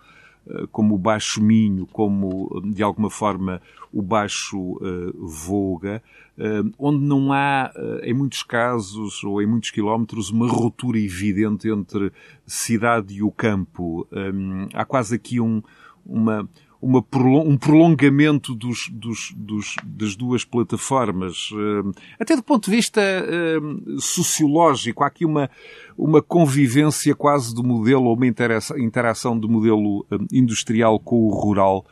[0.71, 6.01] como o Baixo Minho, como de alguma forma o Baixo uh, Voga,
[6.37, 11.69] uh, onde não há, uh, em muitos casos ou em muitos quilómetros, uma ruptura evidente
[11.69, 12.11] entre
[12.45, 14.07] cidade e o campo.
[14.11, 15.61] Um, há quase aqui um,
[16.05, 16.47] uma
[16.81, 17.03] uma,
[17.45, 21.49] um prolongamento dos, dos, dos, das duas plataformas.
[21.53, 23.59] Eh, até do ponto de vista eh,
[23.99, 25.49] sociológico, há aqui uma,
[25.97, 31.85] uma convivência quase do modelo, ou uma interação do modelo eh, industrial com o rural.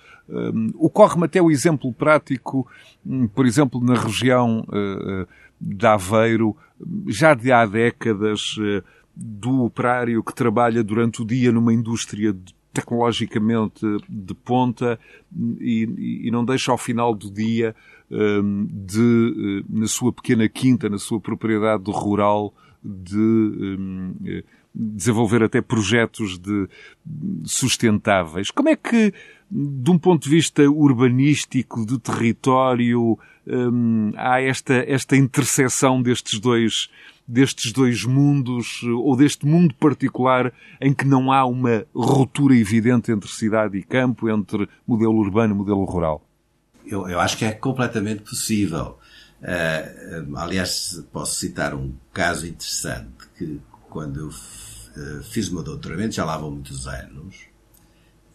[0.76, 2.67] Ocorre-me até o exemplo prático,
[3.06, 4.62] hum, por exemplo, na região
[5.60, 6.54] de Aveiro,
[7.08, 8.58] já de há décadas,
[9.15, 14.99] do operário que trabalha durante o dia numa indústria de tecnologicamente de ponta
[15.60, 17.75] e, e não deixa ao final do dia
[18.12, 22.53] hum, de, eh, na sua pequena quinta, na sua propriedade rural,
[22.84, 26.67] de hum, eh, desenvolver até projetos de
[27.43, 28.51] sustentáveis.
[28.51, 29.13] Como é que,
[29.49, 36.89] de um ponto de vista urbanístico, de território, hum, há esta, esta interseção destes dois
[37.28, 43.30] destes dois mundos, ou deste mundo particular em que não há uma ruptura evidente entre
[43.30, 46.26] cidade e campo, entre modelo urbano e modelo rural?
[46.86, 48.98] Eu, eu acho que é completamente possível.
[49.42, 53.60] Uh, aliás, posso citar um caso interessante que,
[53.90, 57.36] quando eu uh, fiz o meu doutoramento, já lá vão muitos anos,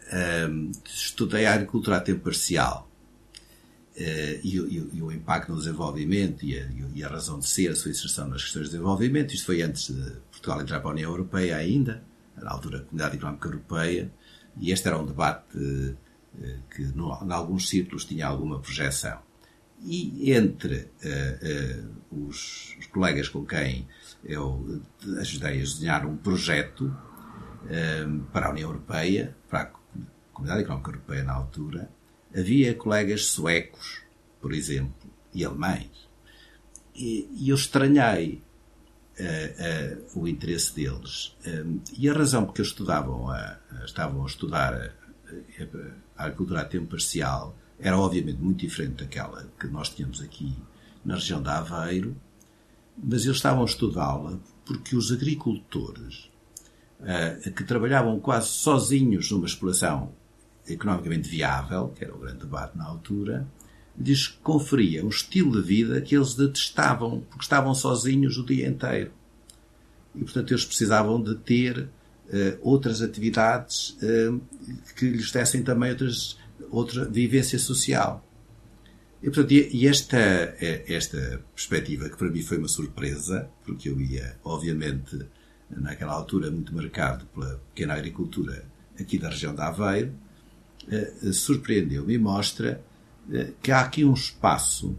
[0.09, 2.92] uh, estudei a agricultura a tempo parcial
[3.95, 7.73] Uh, e, e, e, o impacto no desenvolvimento e a, e a, razão de ser,
[7.73, 9.35] a sua inserção nas questões de desenvolvimento.
[9.35, 12.03] Isto foi antes de Portugal entrar para a União Europeia ainda,
[12.35, 14.11] na altura a Comunidade Económica Europeia,
[14.57, 15.97] e este era um debate uh,
[16.75, 19.19] que, no, em alguns círculos, tinha alguma projeção.
[19.85, 23.87] E entre uh, os, os, colegas com quem
[24.25, 24.81] eu
[25.19, 26.97] ajudei a desenhar um projeto
[28.33, 29.71] para a União Europeia, para a
[30.33, 31.91] Comunidade Económica Europeia na altura,
[32.37, 34.03] Havia colegas suecos,
[34.41, 36.09] por exemplo, e alemães,
[36.95, 38.43] e, e eu estranhei
[39.19, 41.37] uh, uh, o interesse deles.
[41.47, 44.91] Um, e a razão porque eles estudavam a, a, estavam a estudar a,
[46.17, 50.55] a, agricultura a tempo parcial era obviamente muito diferente daquela que nós tínhamos aqui
[51.05, 52.17] na região da Aveiro,
[52.97, 56.31] mas eles estavam a estudá-la porque os agricultores
[57.01, 60.13] uh, que trabalhavam quase sozinhos numa exploração
[60.69, 63.47] economicamente viável, que era o grande debate na altura,
[64.03, 69.11] que conferia um estilo de vida que eles detestavam, porque estavam sozinhos o dia inteiro.
[70.15, 71.89] E, portanto, eles precisavam de ter
[72.63, 73.97] outras atividades
[74.97, 76.39] que lhes dessem também outras,
[76.71, 78.25] outra vivência social.
[79.23, 80.19] E, portanto, e esta,
[80.59, 85.19] esta perspectiva, que para mim foi uma surpresa, porque eu ia, obviamente,
[85.71, 88.65] naquela altura, muito marcado pela pequena agricultura
[88.99, 90.22] aqui da região da Aveiro, eh,
[91.33, 92.83] surpreendeu-me e mostra
[93.31, 94.97] eh, que há aqui um espaço,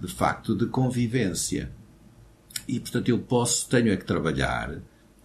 [0.00, 1.70] de facto, de convivência.
[2.66, 4.80] E, portanto, eu posso, tenho é que trabalhar,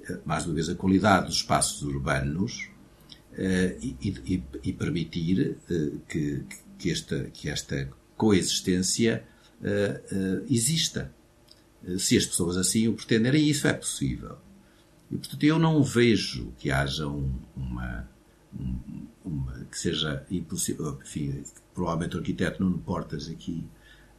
[0.09, 2.69] eh, mais uma vez, a qualidade dos espaços urbanos
[3.81, 5.57] e, e, e permitir
[6.07, 6.45] que,
[6.77, 9.23] que, esta, que esta coexistência
[10.47, 11.11] exista.
[11.97, 14.37] Se as pessoas assim o pretenderem, isso é possível.
[15.09, 18.07] E, portanto, eu não vejo que haja um, uma,
[19.23, 20.99] uma, que seja impossível.
[21.01, 23.65] Enfim, provavelmente o arquiteto Nuno Portas aqui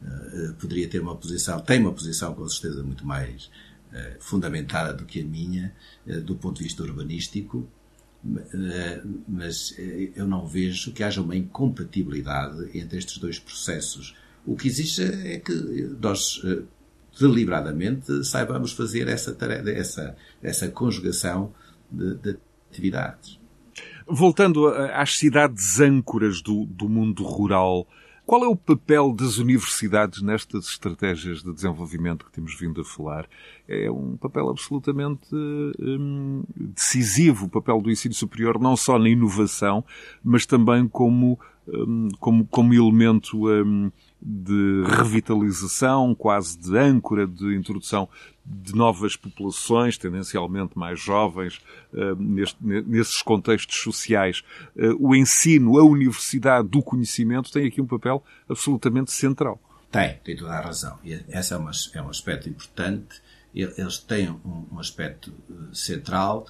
[0.01, 3.45] uh, poderia ter uma posição, tem uma posição com certeza muito mais
[3.91, 5.73] uh, fundamentada do que a minha,
[6.07, 7.67] uh, do ponto de vista urbanístico,
[9.27, 9.75] mas
[10.15, 14.15] eu não vejo que haja uma incompatibilidade entre estes dois processos.
[14.43, 15.53] O que existe é que
[16.01, 16.41] nós
[17.19, 21.53] deliberadamente saibamos fazer essa, tarefa, essa, essa conjugação
[21.91, 22.37] de, de
[22.71, 23.39] atividades.
[24.07, 27.87] Voltando às cidades âncoras do, do mundo rural,
[28.25, 33.27] qual é o papel das universidades nestas estratégias de desenvolvimento que temos vindo a falar?
[33.67, 39.85] É um papel absolutamente hum, decisivo, o papel do ensino superior, não só na inovação,
[40.23, 41.39] mas também como,
[42.19, 48.07] como, como elemento hum, de revitalização, quase de âncora, de introdução
[48.45, 51.59] de novas populações, tendencialmente mais jovens,
[52.17, 54.43] neste, nesses contextos sociais.
[54.75, 59.59] Uh, o ensino, a universidade do conhecimento tem aqui um papel absolutamente central.
[59.91, 60.97] Tem, tem toda a razão.
[61.03, 63.21] E esse é, uma, é um aspecto importante.
[63.55, 66.45] Eles têm um, um aspecto uh, central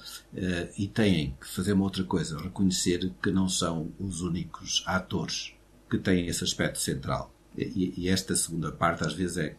[0.76, 5.54] e têm que fazer uma outra coisa, reconhecer que não são os únicos atores
[5.88, 9.56] que têm esse aspecto central e, e, esta segunda parte às vezes é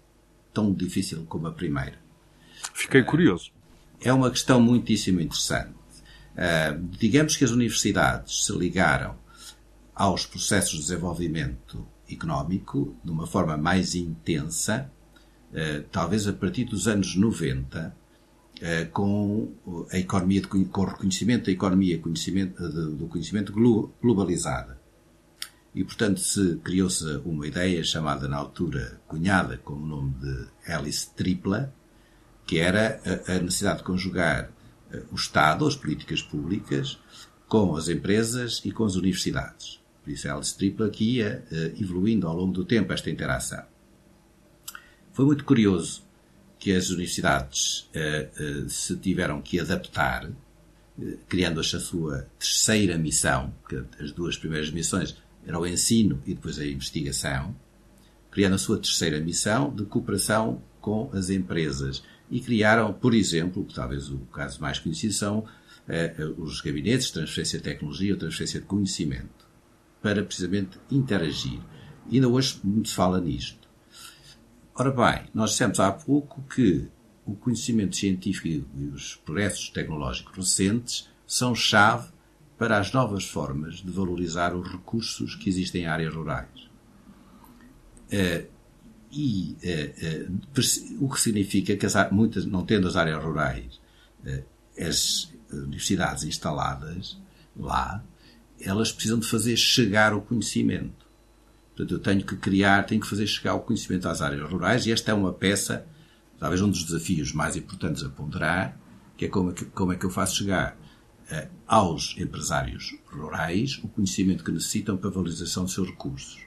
[0.53, 1.97] tão difícil como a primeira.
[2.73, 3.51] Fiquei curioso.
[3.99, 5.75] É uma questão muitíssimo interessante.
[6.33, 9.17] Uh, digamos que as universidades se ligaram
[9.95, 14.96] aos processos de desenvolvimento económico de uma forma mais intensa, uh,
[15.91, 17.95] talvez a partir dos anos 90,
[18.57, 19.53] uh, com
[19.91, 22.61] a economia de, com o reconhecimento da economia conhecimento,
[22.95, 23.53] do conhecimento
[24.01, 24.77] globalizada.
[25.77, 31.13] E, portanto, se criou-se uma ideia chamada na altura, cunhada com o nome de hélice
[31.13, 31.71] tripla,
[32.47, 34.49] que era a necessidade de conjugar
[34.91, 36.97] eh, o Estado, as políticas públicas,
[37.47, 39.79] com as empresas e com as universidades.
[40.03, 43.63] Por isso, a hélice tripla que ia eh, evoluindo ao longo do tempo esta interação.
[45.17, 46.03] Foi muito curioso
[46.60, 48.30] que as universidades eh,
[48.69, 50.30] se tiveram que adaptar,
[51.27, 56.60] criando a sua terceira missão, que as duas primeiras missões era o ensino e depois
[56.60, 57.56] a investigação,
[58.30, 62.03] criando a sua terceira missão de cooperação com as empresas.
[62.30, 65.45] E criaram, por exemplo, talvez o caso mais conhecido são
[66.38, 69.47] os gabinetes de transferência de tecnologia ou transferência de conhecimento,
[69.99, 71.60] para precisamente interagir.
[72.08, 73.66] E ainda hoje muito se fala nisto.
[74.79, 76.87] Ora bem, nós dissemos há pouco que
[77.25, 82.09] o conhecimento científico e os progressos tecnológicos recentes são chave
[82.59, 86.69] para as novas formas de valorizar os recursos que existem em áreas rurais.
[88.13, 88.47] Uh,
[89.11, 90.29] e uh,
[90.61, 93.81] uh, o que significa que as, muitas, não tendo as áreas rurais,
[94.79, 97.17] as universidades instaladas
[97.55, 98.03] lá,
[98.61, 101.06] elas precisam de fazer chegar o conhecimento.
[101.77, 104.91] Portanto, eu tenho que criar, tenho que fazer chegar o conhecimento às áreas rurais e
[104.91, 105.85] esta é uma peça,
[106.39, 108.75] talvez um dos desafios mais importantes a ponderar,
[109.15, 110.75] que é como é que, como é que eu faço chegar
[111.29, 116.39] eh, aos empresários rurais o conhecimento que necessitam para a valorização dos seus recursos.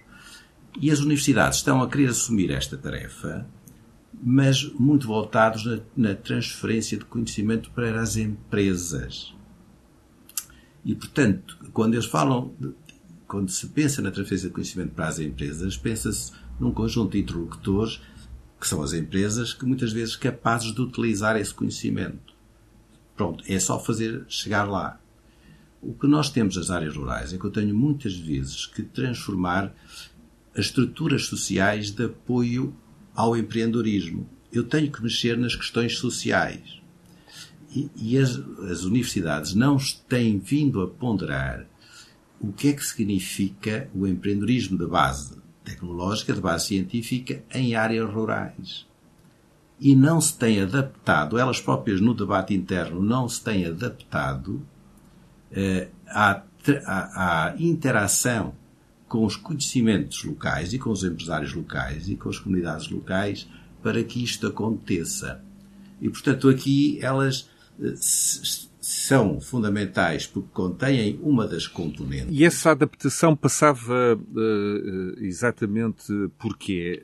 [0.80, 3.46] E as universidades estão a querer assumir esta tarefa,
[4.20, 9.32] mas muito voltados na, na transferência de conhecimento para as empresas.
[10.84, 12.72] E, portanto, quando eles falam, de,
[13.30, 18.00] quando se pensa na transferência de conhecimento para as empresas, pensa-se num conjunto de interlocutores,
[18.60, 22.34] que são as empresas, que muitas vezes capazes de utilizar esse conhecimento.
[23.16, 25.00] Pronto, é só fazer chegar lá.
[25.80, 29.72] O que nós temos nas áreas rurais é que eu tenho muitas vezes que transformar
[30.52, 32.74] as estruturas sociais de apoio
[33.14, 34.28] ao empreendedorismo.
[34.52, 36.80] Eu tenho que mexer nas questões sociais.
[37.70, 38.30] E, e as,
[38.68, 39.76] as universidades não
[40.08, 41.69] têm vindo a ponderar
[42.40, 48.10] o que é que significa o empreendedorismo de base tecnológica, de base científica, em áreas
[48.10, 48.88] rurais.
[49.78, 54.60] e não se têm adaptado, elas próprias no debate interno não se têm adaptado
[55.50, 56.42] eh, à,
[56.84, 58.54] à, à interação
[59.08, 63.48] com os conhecimentos locais e com os empresários locais e com as comunidades locais
[63.82, 65.42] para que isto aconteça.
[66.00, 67.48] E, portanto, aqui elas
[68.80, 72.28] são fundamentais porque contêm uma das componentes.
[72.30, 77.00] E essa adaptação passava uh, exatamente porquê?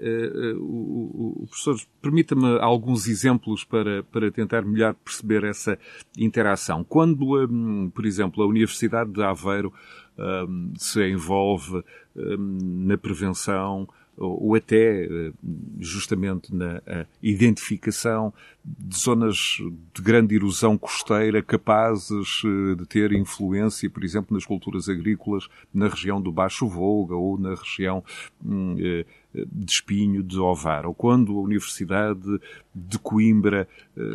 [0.56, 5.78] Uh, uh, professor, permita-me alguns exemplos para, para tentar melhor perceber essa
[6.18, 6.82] interação.
[6.82, 9.72] Quando, um, por exemplo, a Universidade de Aveiro
[10.18, 11.84] um, se envolve
[12.16, 15.32] um, na prevenção ou até eh,
[15.78, 16.80] justamente na
[17.22, 18.32] identificação
[18.64, 19.58] de zonas
[19.94, 25.88] de grande erosão costeira capazes eh, de ter influência, por exemplo, nas culturas agrícolas na
[25.88, 28.02] região do Baixo Volga ou na região
[28.44, 29.04] hum, eh,
[29.34, 32.40] de Espinho de Ovar, ou quando a Universidade
[32.74, 33.68] de Coimbra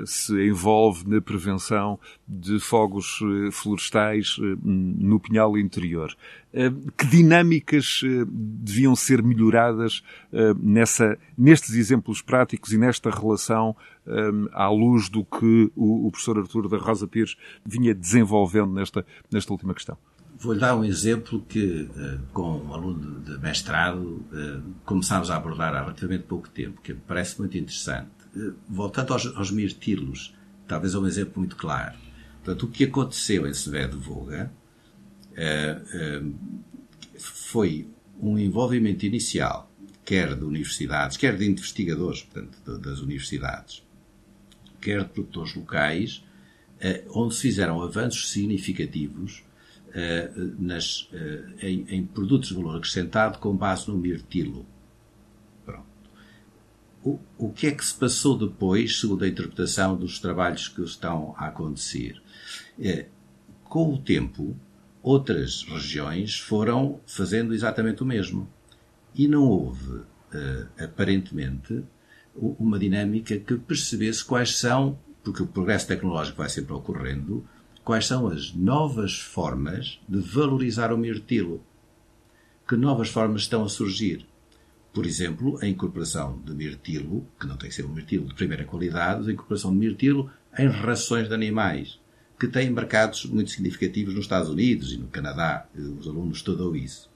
[0.06, 3.20] se envolve na prevenção de fogos
[3.52, 6.16] florestais no Pinhal Interior.
[6.98, 10.04] Que dinâmicas deviam ser melhoradas
[10.60, 13.76] nessa, nestes exemplos práticos e nesta relação
[14.54, 17.36] à luz do que o, professor Artur da Rosa Pires
[17.66, 19.98] vinha desenvolvendo nesta, nesta última questão?
[20.42, 25.76] Vou-lhe dar um exemplo que, uh, com um aluno de mestrado, uh, começámos a abordar
[25.76, 28.10] há relativamente pouco tempo, que me parece muito interessante.
[28.36, 30.36] Uh, voltando aos, aos mirtilos,
[30.68, 31.96] talvez é um exemplo muito claro.
[32.44, 34.52] Portanto, o que aconteceu em Sevedo Voga
[37.20, 37.88] foi
[38.20, 39.72] um envolvimento inicial,
[40.04, 43.84] quer de universidades, quer de investigadores, portanto, das universidades,
[44.82, 46.24] quer de produtores locais,
[46.80, 49.51] eh, onde se fizeram avanços significativos eh,
[50.58, 54.66] nas, eh, em, em, produtos de valor acrescentado com base no mirtilo.
[55.66, 55.86] Pronto.
[57.04, 61.36] O, o que é que se passou depois, segundo a interpretação dos trabalhos que estão
[61.38, 62.22] a acontecer?
[63.64, 64.56] Com o tempo,
[65.02, 68.50] outras regiões foram fazendo exatamente o mesmo.
[69.14, 70.02] E não houve,
[70.78, 71.84] aparentemente,
[72.36, 77.46] uma dinâmica que percebesse quais são, porque o progresso tecnológico vai sempre ocorrendo,
[77.84, 81.64] quais são as novas formas de valorizar o mirtilo.
[82.68, 84.26] Que novas formas estão a surgir?
[84.94, 88.66] Por exemplo, a incorporação de mirtilo, que não tem que ser um mirtilo de primeira
[88.66, 92.00] qualidade, a incorporação de mirtilo em rações de animais,
[92.40, 95.66] que têm mercados muito significativos nos Estados Unidos e no Canadá.
[95.76, 97.10] Os alunos estudam isso.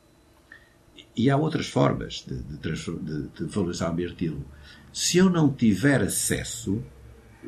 [1.16, 4.46] E há outras formas de, de, de, de valorizar o mirtilo.
[4.94, 6.82] Se eu não tiver acesso,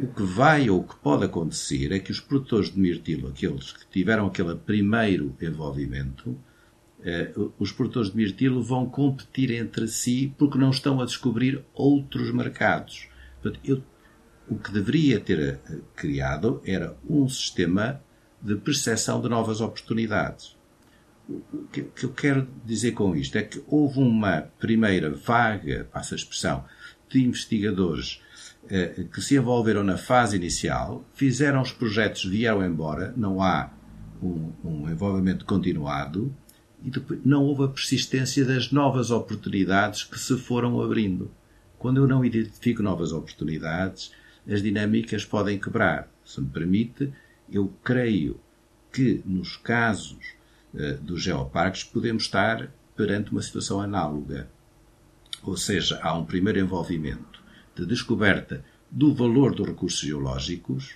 [0.01, 3.71] o que vai ou o que pode acontecer é que os produtores de mirtilo, aqueles
[3.71, 6.37] que tiveram aquele primeiro envolvimento,
[7.03, 12.31] eh, os produtores de mirtilo vão competir entre si porque não estão a descobrir outros
[12.31, 13.07] mercados.
[13.41, 13.83] Portanto, eu,
[14.49, 18.01] o que deveria ter eh, criado era um sistema
[18.41, 20.55] de percepção de novas oportunidades.
[21.27, 26.17] O que eu quero dizer com isto é que houve uma primeira vaga, passa a
[26.17, 26.63] expressão,
[27.09, 28.21] de investigadores
[29.11, 33.71] que se envolveram na fase inicial, fizeram os projetos, vieram embora, não há
[34.21, 36.35] um, um envolvimento continuado
[36.83, 41.31] e depois não houve a persistência das novas oportunidades que se foram abrindo.
[41.79, 44.11] Quando eu não identifico novas oportunidades,
[44.49, 46.09] as dinâmicas podem quebrar.
[46.25, 47.13] Se me permite,
[47.49, 48.39] eu creio
[48.91, 50.33] que nos casos
[50.73, 54.49] uh, dos geoparques podemos estar perante uma situação análoga.
[55.43, 57.36] Ou seja, há um primeiro envolvimento
[57.81, 60.95] de descoberta do valor dos recursos geológicos,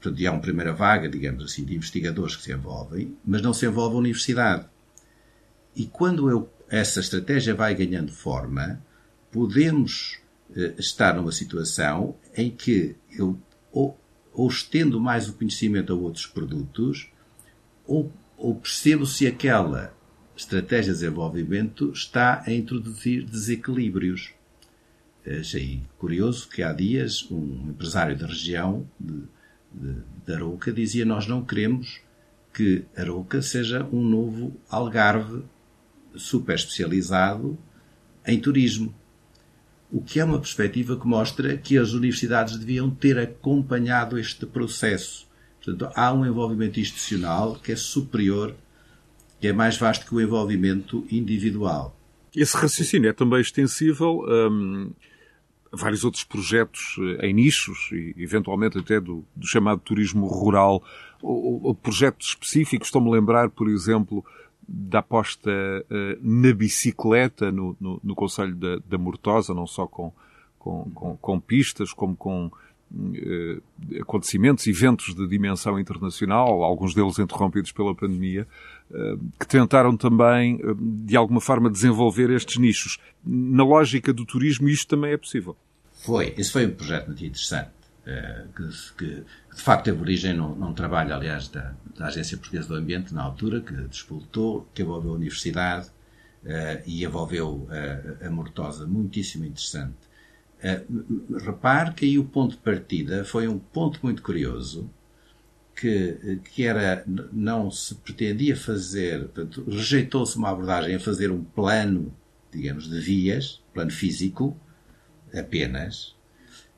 [0.00, 3.66] portanto, há uma primeira vaga, digamos assim, de investigadores que se envolvem, mas não se
[3.66, 4.66] envolve a universidade.
[5.74, 8.80] E quando eu, essa estratégia vai ganhando forma,
[9.30, 10.18] podemos
[10.54, 13.38] eh, estar numa situação em que eu
[13.74, 13.98] ou,
[14.32, 17.08] ou estendo mais o conhecimento a outros produtos,
[17.86, 19.92] ou, ou percebo se aquela
[20.36, 24.32] estratégia de desenvolvimento está a introduzir desequilíbrios.
[25.26, 29.22] Achei curioso que há dias um empresário da região de,
[29.72, 29.96] de,
[30.26, 32.00] de Arouca dizia nós não queremos
[32.52, 35.42] que Arouca seja um novo Algarve
[36.14, 37.58] super especializado
[38.26, 38.94] em turismo.
[39.90, 45.26] O que é uma perspectiva que mostra que as universidades deviam ter acompanhado este processo.
[45.62, 48.54] Portanto, há um envolvimento institucional que é superior
[49.40, 51.94] que é mais vasto que o envolvimento individual.
[52.34, 54.90] Esse raciocínio é também extensível hum,
[55.76, 60.82] vários outros projetos eh, em nichos e eventualmente até do, do chamado turismo rural,
[61.22, 62.88] ou, ou projetos específicos.
[62.88, 64.24] Estou-me a lembrar, por exemplo,
[64.66, 70.12] da aposta uh, na bicicleta no, no, no Conselho da, da Mortosa, não só com,
[70.58, 77.72] com, com, com pistas, como com uh, acontecimentos, eventos de dimensão internacional, alguns deles interrompidos
[77.72, 78.46] pela pandemia,
[79.38, 82.98] que tentaram também, uh, de alguma forma, desenvolver estes nichos.
[83.24, 85.56] Na lógica do turismo, isto também é possível.
[85.92, 86.34] Foi.
[86.36, 87.70] Esse foi um projeto muito interessante.
[88.04, 89.24] Que, que,
[89.56, 93.22] de facto teve origem num, num trabalho, aliás, da, da, Agência Portuguesa do Ambiente, na
[93.22, 95.88] altura, que disputou, que envolveu a Universidade
[96.84, 97.66] e envolveu
[98.22, 99.96] a Mortosa, muitíssimo interessante
[101.42, 104.88] repare que aí o ponto de partida foi um ponto muito curioso,
[105.74, 109.28] que, que era, não se pretendia fazer,
[109.66, 112.14] rejeitou-se uma abordagem a fazer um plano,
[112.52, 114.56] digamos, de vias, plano físico,
[115.34, 116.14] apenas,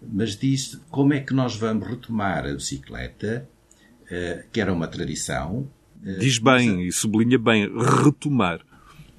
[0.00, 3.48] mas disse como é que nós vamos retomar a bicicleta,
[4.02, 5.68] uh, que era uma tradição.
[6.02, 7.70] Uh, Diz bem e sublinha bem,
[8.02, 8.60] retomar.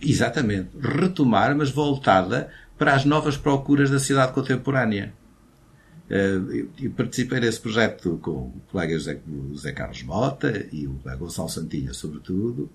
[0.01, 5.13] Exatamente, retomar, mas voltada para as novas procuras da cidade contemporânea.
[6.09, 11.49] Eh, eu participei desse projeto com o colega José, José Carlos Mota e o Gonçalo
[11.49, 12.69] Santinha, sobretudo,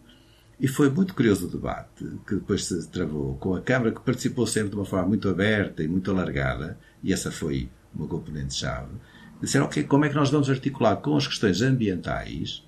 [0.60, 4.46] e foi muito curioso o debate que depois se travou com a Câmara, que participou
[4.46, 8.92] sempre de uma forma muito aberta e muito alargada, e essa foi uma componente-chave.
[9.40, 12.62] Disseram, ok, como é que nós vamos articular com as questões ambientais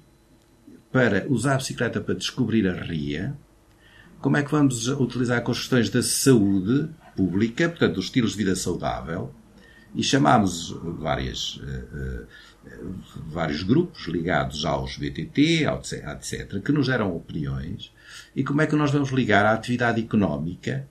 [0.90, 3.36] para usar a bicicleta para descobrir a ria,
[4.20, 8.38] como é que vamos utilizar com as questões da saúde pública, portanto, os estilos de
[8.38, 9.32] vida saudável,
[9.94, 12.26] e chamámos várias, uh,
[12.66, 12.94] uh,
[13.28, 17.92] vários grupos ligados aos BTT, etc., que nos deram opiniões,
[18.34, 20.86] e como é que nós vamos ligar à atividade económica,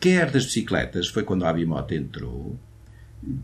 [0.00, 2.58] quer das bicicletas, foi quando a Abimota entrou,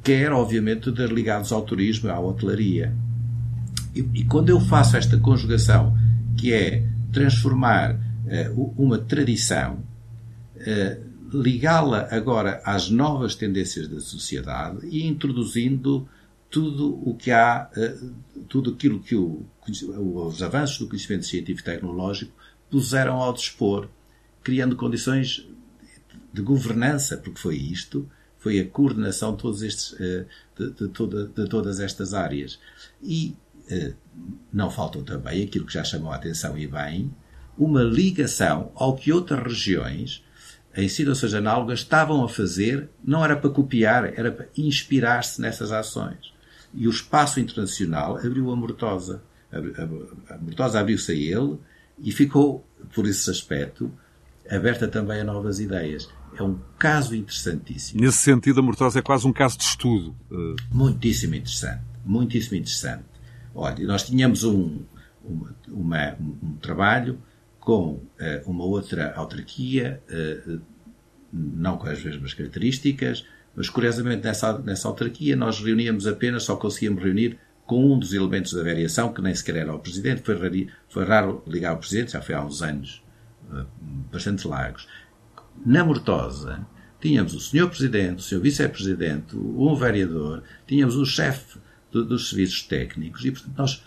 [0.02, 2.94] quer, obviamente, das ligados ao turismo à hotelaria.
[3.94, 5.96] E, e, quando eu faço esta conjugação,
[6.36, 9.82] que é transformar uh, uma tradição
[11.32, 16.08] ligá-la agora às novas tendências da sociedade e introduzindo
[16.50, 17.96] tudo o que há, eh,
[18.48, 19.46] tudo aquilo que o,
[20.26, 22.32] os avanços do conhecimento científico e tecnológico
[22.68, 23.88] puseram ao dispor,
[24.42, 25.46] criando condições
[26.32, 28.08] de governança, porque foi isto,
[28.38, 30.24] foi a coordenação de, todos estes, eh,
[30.58, 32.58] de, de, de todas estas áreas.
[33.02, 33.36] E
[33.70, 33.94] eh,
[34.52, 37.14] não faltou também aquilo que já chamou a atenção e bem,
[37.56, 40.24] uma ligação ao que outras regiões
[40.76, 46.32] em situações análogas estavam a fazer, não era para copiar, era para inspirar-se nessas ações.
[46.72, 49.22] E o espaço internacional abriu a Mortosa.
[49.52, 51.58] A, Mortosa abriu-se a ele
[51.98, 52.64] e ficou,
[52.94, 53.90] por esse aspecto,
[54.48, 56.08] aberta também a novas ideias.
[56.36, 58.00] É um caso interessantíssimo.
[58.00, 60.14] Nesse sentido, a Mortosa é quase um caso de estudo.
[60.72, 61.82] Muitíssimo interessante.
[62.04, 63.04] Muitíssimo interessante.
[63.52, 64.82] Olha, nós tínhamos um,
[65.24, 67.18] uma, uma, um trabalho
[67.60, 68.10] com uh,
[68.46, 70.60] uma outra autarquia, uh,
[71.32, 77.02] não com as mesmas características, mas curiosamente nessa, nessa autarquia nós reuníamos apenas, só conseguíamos
[77.02, 80.66] reunir com um dos elementos da variação, que nem sequer era o Presidente, foi raro,
[80.88, 83.04] foi raro ligar ao Presidente, já foi há uns anos
[83.52, 83.66] uh,
[84.10, 84.88] bastante largos.
[85.64, 86.66] Na Mortosa,
[87.00, 87.68] tínhamos o Sr.
[87.68, 88.40] Presidente, o Sr.
[88.40, 91.58] Vice-Presidente, um vereador, tínhamos o chefe
[91.92, 93.84] do, dos serviços técnicos e, portanto, nós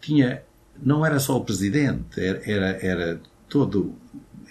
[0.00, 0.42] tinha
[0.82, 3.94] não era só o presidente, era, era, era todo,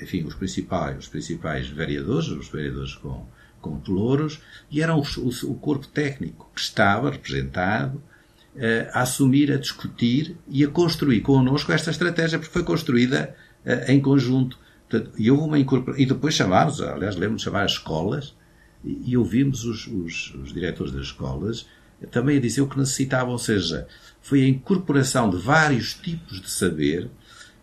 [0.02, 3.26] enfim, os principais, os principais vereadores, os vereadores com,
[3.62, 7.98] com pelouros, e era o, o, o corpo técnico que estava representado
[8.56, 13.92] uh, a assumir, a discutir e a construir connosco esta estratégia, porque foi construída uh,
[13.92, 14.58] em conjunto.
[15.18, 15.60] E houve uma.
[16.00, 18.36] E depois chamámos, aliás, lembro de chamar as escolas,
[18.84, 21.68] e, e ouvimos os, os, os diretores das escolas
[22.08, 23.88] também a dizer o que necessitavam, ou seja,
[24.30, 27.10] foi a incorporação de vários tipos de saber,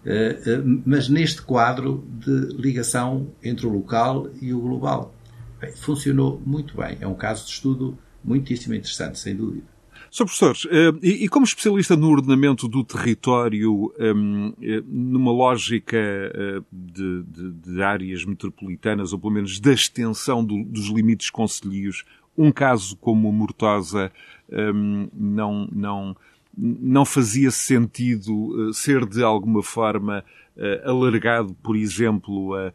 [0.04, 5.14] eh, eh, mas neste quadro de ligação entre o local e o global.
[5.60, 6.98] Bem, funcionou muito bem.
[7.00, 9.64] É um caso de estudo muitíssimo interessante, sem dúvida.
[10.10, 10.24] Sr.
[10.24, 14.52] Professor, eh, e como especialista no ordenamento do território, ehm,
[14.86, 15.96] numa lógica
[16.72, 22.04] de, de, de áreas metropolitanas, ou pelo menos da extensão do, dos limites concelhios,
[22.36, 24.10] um caso como o Mortosa
[24.50, 26.16] ehm, não, não,
[26.56, 30.24] não fazia sentido eh, ser de alguma forma
[30.56, 32.72] eh, alargado, por exemplo, a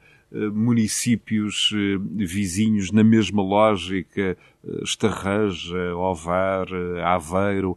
[0.53, 4.37] municípios eh, vizinhos na mesma lógica,
[4.83, 6.67] Estarreja, Ovar,
[7.03, 7.75] Aveiro.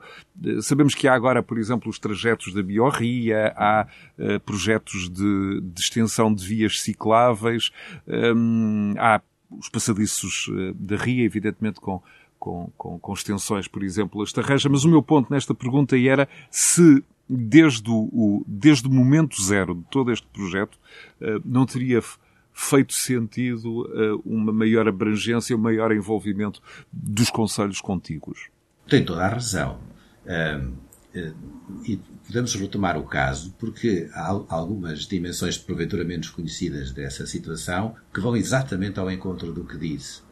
[0.60, 3.86] Sabemos que há agora, por exemplo, os trajetos da Biorria, há
[4.44, 7.70] projetos de, de extensão de vias cicláveis,
[8.06, 12.02] ehm, há os passadiços da Ria, evidentemente com
[12.44, 14.68] com, com, com extensões, por exemplo, esta reja.
[14.68, 19.84] Mas o meu ponto nesta pergunta era se desde o, desde o momento zero de
[19.90, 20.78] todo este projeto,
[21.22, 22.02] eh, não teria
[22.52, 26.60] feito sentido uma maior abrangência, um maior envolvimento
[26.92, 28.48] dos conselhos contíguos.
[28.86, 29.80] Tem toda a razão.
[31.84, 37.96] e podemos retomar o caso porque há algumas dimensões de porventura menos conhecidas dessa situação
[38.12, 40.23] que vão exatamente ao encontro do que disse.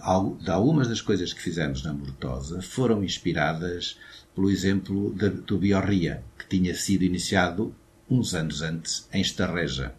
[0.00, 3.98] Algumas das coisas que fizemos na Mortosa foram inspiradas
[4.34, 5.14] pelo exemplo
[5.46, 7.74] do Biorria, que tinha sido iniciado
[8.08, 9.94] uns anos antes em Estarreja.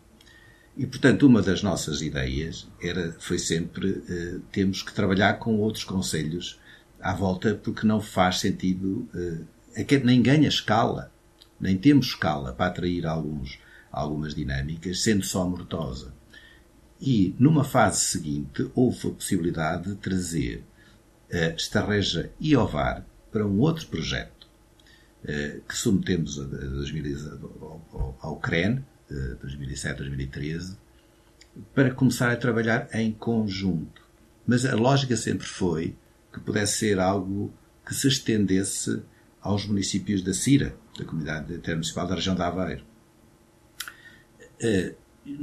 [0.77, 5.83] E, portanto, uma das nossas ideias era, foi sempre eh, temos que trabalhar com outros
[5.83, 6.59] conselhos
[6.99, 9.07] à volta porque não faz sentido,
[9.75, 11.11] eh, nem ganha escala,
[11.59, 13.59] nem temos escala para atrair alguns,
[13.91, 16.13] algumas dinâmicas, sendo só Mortosa.
[17.01, 20.63] E, numa fase seguinte, houve a possibilidade de trazer
[21.31, 24.47] uh, Estarreja e Ovar para um outro projeto
[25.23, 27.27] uh, que submetemos a, a,
[27.61, 30.77] ao, ao CREN, uh, 2007-2013,
[31.73, 34.03] para começar a trabalhar em conjunto.
[34.45, 35.95] Mas a lógica sempre foi
[36.31, 37.51] que pudesse ser algo
[37.83, 39.01] que se estendesse
[39.41, 42.85] aos municípios da CIRA, da Comunidade Intermunicipal da Região de Aveiro.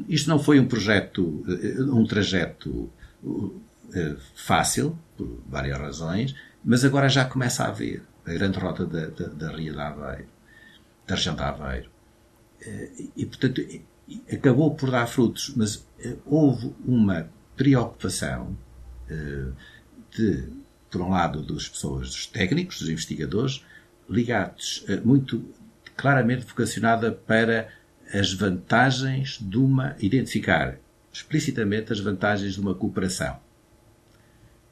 [0.08, 2.90] Isto não foi um projeto, eh, um trajeto
[3.94, 9.06] eh, fácil, por várias razões, mas agora já começa a haver a grande rota da,
[9.06, 10.28] da, da Ria Aveiro,
[11.06, 11.90] da região de Aveiro.
[12.60, 13.62] Eh, e, portanto,
[14.32, 15.86] acabou por dar frutos, mas
[16.26, 18.56] houve uma preocupação
[20.16, 20.48] de,
[20.90, 23.64] por um lado, das pessoas, dos técnicos, dos investigadores,
[24.08, 25.44] ligados muito
[25.96, 27.68] claramente vocacionada para
[28.12, 29.96] as vantagens de uma.
[30.00, 30.78] identificar
[31.12, 33.38] explicitamente as vantagens de uma cooperação.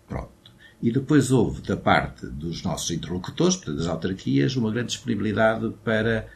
[0.06, 0.52] Pronto.
[0.80, 6.28] E depois houve, da parte dos nossos interlocutores, portanto, das autarquias, uma grande disponibilidade para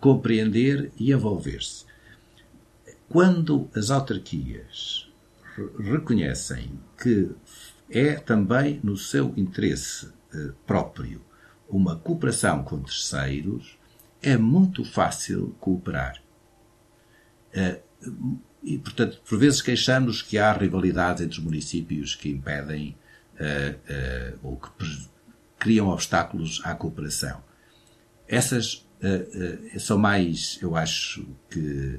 [0.00, 1.84] compreender e envolver-se.
[3.08, 5.08] Quando as autarquias
[5.78, 7.30] reconhecem que
[7.90, 11.20] é também no seu interesse eh, próprio
[11.68, 13.78] uma cooperação com terceiros,
[14.22, 16.22] é muito fácil cooperar.
[17.52, 17.80] Eh,
[18.62, 22.96] e, portanto, por vezes queixamos que há rivalidades entre os municípios que impedem
[23.34, 24.68] uh, uh, ou que
[25.58, 27.42] criam obstáculos à cooperação.
[28.26, 28.86] Essas
[29.80, 31.98] são mais, eu acho, que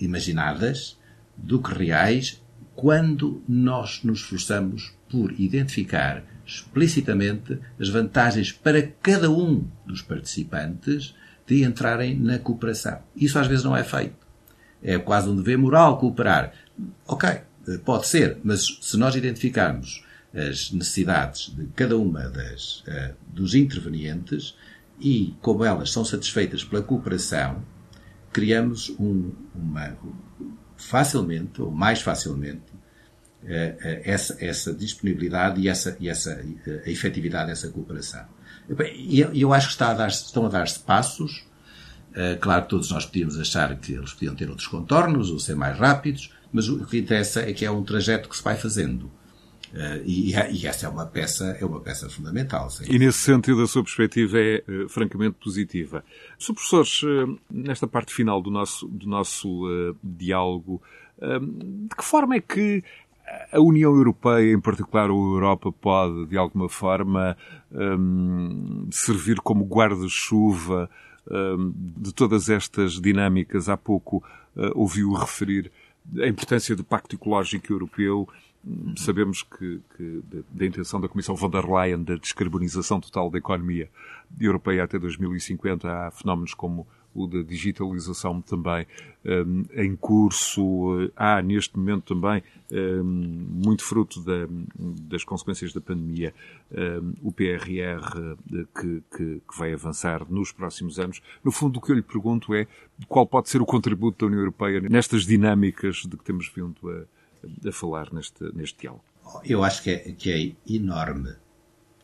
[0.00, 0.96] imaginadas
[1.36, 2.40] do que reais
[2.76, 11.64] quando nós nos esforçamos por identificar explicitamente as vantagens para cada um dos participantes de
[11.64, 13.00] entrarem na cooperação.
[13.16, 14.23] Isso às vezes não é feito
[14.84, 16.52] é quase um dever moral cooperar.
[17.06, 17.40] Ok,
[17.84, 20.04] pode ser, mas se nós identificarmos
[20.34, 24.56] as necessidades de cada uma das, uh, dos intervenientes
[25.00, 27.64] e como elas são satisfeitas pela cooperação,
[28.32, 29.96] criamos um, uma,
[30.76, 32.64] facilmente, ou mais facilmente,
[33.44, 36.32] uh, uh, essa, essa disponibilidade e essa, e essa
[36.84, 38.26] a efetividade dessa cooperação.
[38.96, 41.53] E eu acho que está a dar, estão a dar-se passos eh,
[42.40, 45.78] claro que todos nós podíamos achar que eles podiam ter outros contornos ou ser mais
[45.78, 49.10] rápidos, mas o que interessa é que é um trajeto que se vai fazendo.
[49.74, 52.70] Uh, e, e, essa é uma peça, é uma peça fundamental.
[52.70, 52.84] Sim.
[52.88, 56.04] E nesse sentido a sua perspectiva é uh, francamente positiva.
[56.38, 56.54] Sr.
[56.54, 60.80] Professores, uh, nesta parte final do nosso, do nosso diálogo,
[61.20, 62.84] de que forma é que
[63.52, 67.36] a União Europeia, em particular a Europa, pode, de alguma forma,
[67.72, 70.88] um, servir como guarda-chuva
[71.26, 74.22] de todas estas dinâmicas, há pouco
[74.56, 75.70] uh, ouviu referir
[76.18, 78.28] a importância do Pacto Ecológico Europeu.
[78.96, 83.90] Sabemos que, que da intenção da Comissão von der Leyen da descarbonização total da economia
[84.40, 88.86] europeia até 2050 há fenómenos como o da digitalização também
[89.24, 91.10] um, em curso.
[91.16, 94.46] Há, neste momento, também, um, muito fruto da,
[95.02, 96.34] das consequências da pandemia,
[96.70, 98.36] um, o PRR
[98.74, 101.22] que, que, que, vai avançar nos próximos anos.
[101.44, 102.66] No fundo, o que eu lhe pergunto é
[103.08, 107.68] qual pode ser o contributo da União Europeia nestas dinâmicas de que temos vindo a,
[107.68, 109.04] a falar neste, neste diálogo.
[109.44, 111.34] Eu acho que é, que é enorme.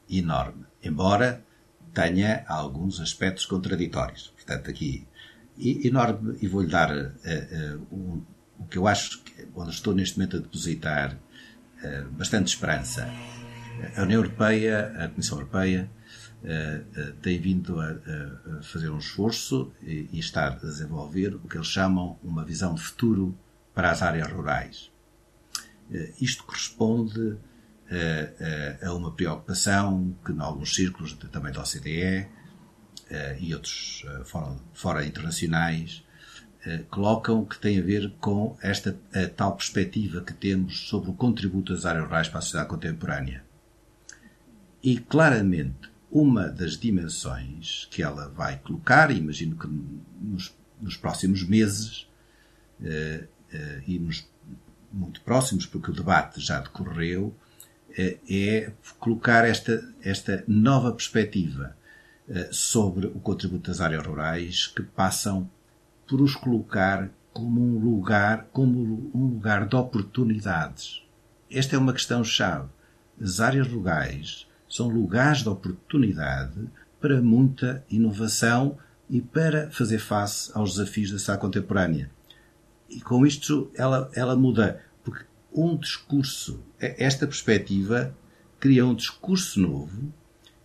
[0.09, 0.65] Enorme.
[0.83, 1.45] Embora
[1.93, 4.33] tenha alguns aspectos contraditórios.
[4.51, 5.07] Portanto, aqui,
[5.57, 8.27] enorme, e vou-lhe dar uh, uh,
[8.59, 13.09] o que eu acho, que, onde estou neste momento a depositar uh, bastante esperança.
[13.97, 15.89] A União Europeia, a Comissão Europeia,
[17.23, 21.67] tem vindo a, a, fazer um esforço e, e está a desenvolver o que eles
[21.67, 23.39] chamam uma visão de futuro
[23.75, 24.91] para as áreas rurais.
[26.21, 27.37] Isto corresponde
[28.83, 32.27] a uma preocupação que, em alguns círculos, também da OCDE,
[33.39, 36.05] e outros uh, fora, fora, internacionais,
[36.91, 38.95] colocam que tem a ver com esta
[39.35, 43.43] tal perspectiva que temos sobre o contributo das áreas rurais para a sociedade contemporânea.
[44.83, 49.69] E claramente uma das dimensões que ela vai colocar, imagino que
[50.21, 52.09] nos, nos próximos meses
[52.81, 54.29] uh, uh, e nos
[54.93, 61.77] muito próximos, porque o debate já decorreu, uh, é colocar esta, esta nova perspectiva
[62.53, 65.51] sobre o contributo das áreas rurais que passam
[66.07, 71.03] por os colocar como um lugar, como um lugar de oportunidades.
[71.51, 72.68] Esta é uma questão chave.
[73.20, 76.68] As áreas rurais são lugares de oportunidade
[77.01, 78.78] para muita inovação
[79.09, 82.11] e para fazer face aos desafios da sociedade contemporânea.
[82.89, 88.14] E com isto ela, ela muda, porque um discurso, esta perspectiva
[88.59, 90.12] cria um discurso novo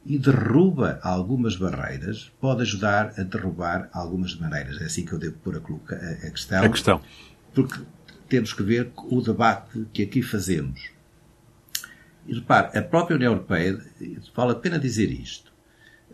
[0.06, 4.80] e derruba algumas barreiras, pode ajudar a derrubar algumas maneiras.
[4.80, 6.64] É assim que eu devo pôr a, a questão.
[6.64, 7.02] A questão.
[7.54, 7.82] Porque
[8.30, 10.92] temos que ver o debate que aqui fazemos.
[12.28, 13.80] E repare, a própria União Europeia,
[14.36, 15.52] vale a pena dizer isto,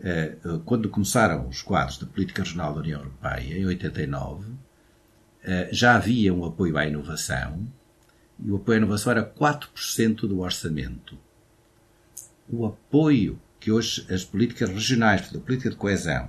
[0.02, 4.52] eh, quando começaram os quadros de política regional da União Europeia, em 89,
[5.42, 7.66] eh, já havia um apoio à inovação,
[8.38, 11.18] e o apoio à inovação era 4% do orçamento.
[12.48, 16.28] O apoio que hoje as políticas regionais, a política de coesão,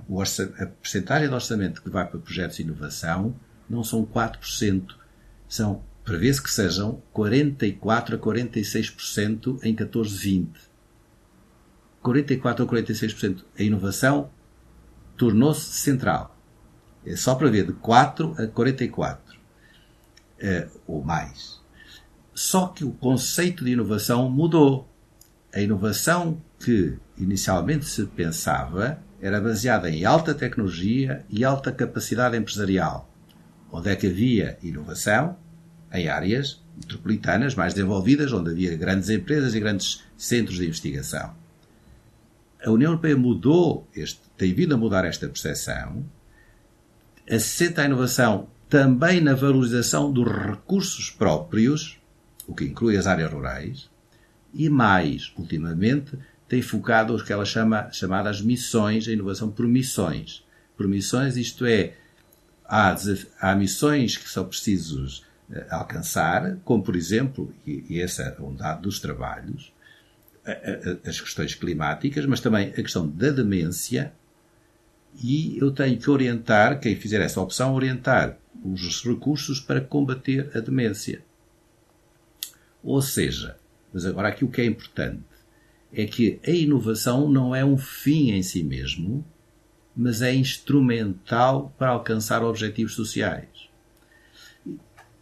[0.60, 3.36] a percentagem de orçamento que vai para projetos de inovação,
[3.68, 4.94] não são 4%,
[5.50, 10.48] são prevê-se que sejam 44 a 46% em 14-20.
[12.04, 13.44] 44 a 46%.
[13.58, 14.30] A inovação
[15.18, 16.38] tornou-se central.
[17.04, 19.34] É só para ver de 4 a 44.
[19.34, 19.40] Uh,
[20.40, 21.60] eh, ou mais.
[22.32, 24.88] Só que o conceito de inovação mudou.
[25.52, 33.10] A inovação que inicialmente se pensava era baseada em alta tecnologia e alta capacidade empresarial.
[33.72, 35.38] Onde é que havia inovação?
[35.94, 41.36] em áreas metropolitanas mais desenvolvidas, onde havia grandes empresas e grandes centros de investigação.
[42.66, 46.04] A União Europeia mudou, este, tem vindo a mudar esta percepção,
[47.30, 52.00] assenta a inovação também na valorização dos recursos próprios,
[52.48, 53.90] o que inclui as áreas rurais,
[54.54, 56.18] e mais, ultimamente,
[56.54, 60.46] tem focado o que ela chama chamadas missões, a inovação por missões.
[60.78, 61.96] Por missões, isto é,
[62.64, 62.96] há,
[63.42, 68.54] há missões que são precisos eh, alcançar, como por exemplo, e, e essa é um
[68.54, 69.74] dado dos trabalhos,
[71.04, 74.14] as questões climáticas, mas também a questão da demência,
[75.24, 80.60] e eu tenho que orientar, quem fizer essa opção, orientar os recursos para combater a
[80.60, 81.24] demência.
[82.84, 83.58] Ou seja,
[83.92, 85.33] mas agora aqui o que é importante
[85.94, 89.24] é que a inovação não é um fim em si mesmo,
[89.96, 93.70] mas é instrumental para alcançar objetivos sociais.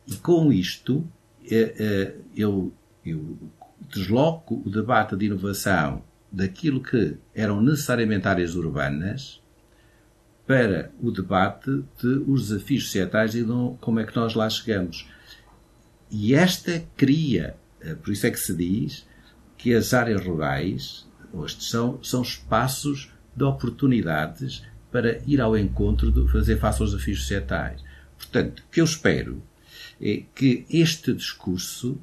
[0.07, 1.05] E com isto,
[1.49, 2.71] é, é, eu,
[3.05, 3.37] eu
[3.89, 9.41] desloco o debate de inovação daquilo que eram necessariamente áreas urbanas
[10.47, 15.07] para o debate de os desafios societais e de como é que nós lá chegamos.
[16.09, 19.05] E esta cria, é, por isso é que se diz
[19.61, 26.29] que as áreas rurais hoje são, são espaços de oportunidades para ir ao encontro de
[26.31, 27.81] fazer face aos desafios societais.
[28.17, 29.41] Portanto, o que eu espero
[30.01, 32.01] é que este discurso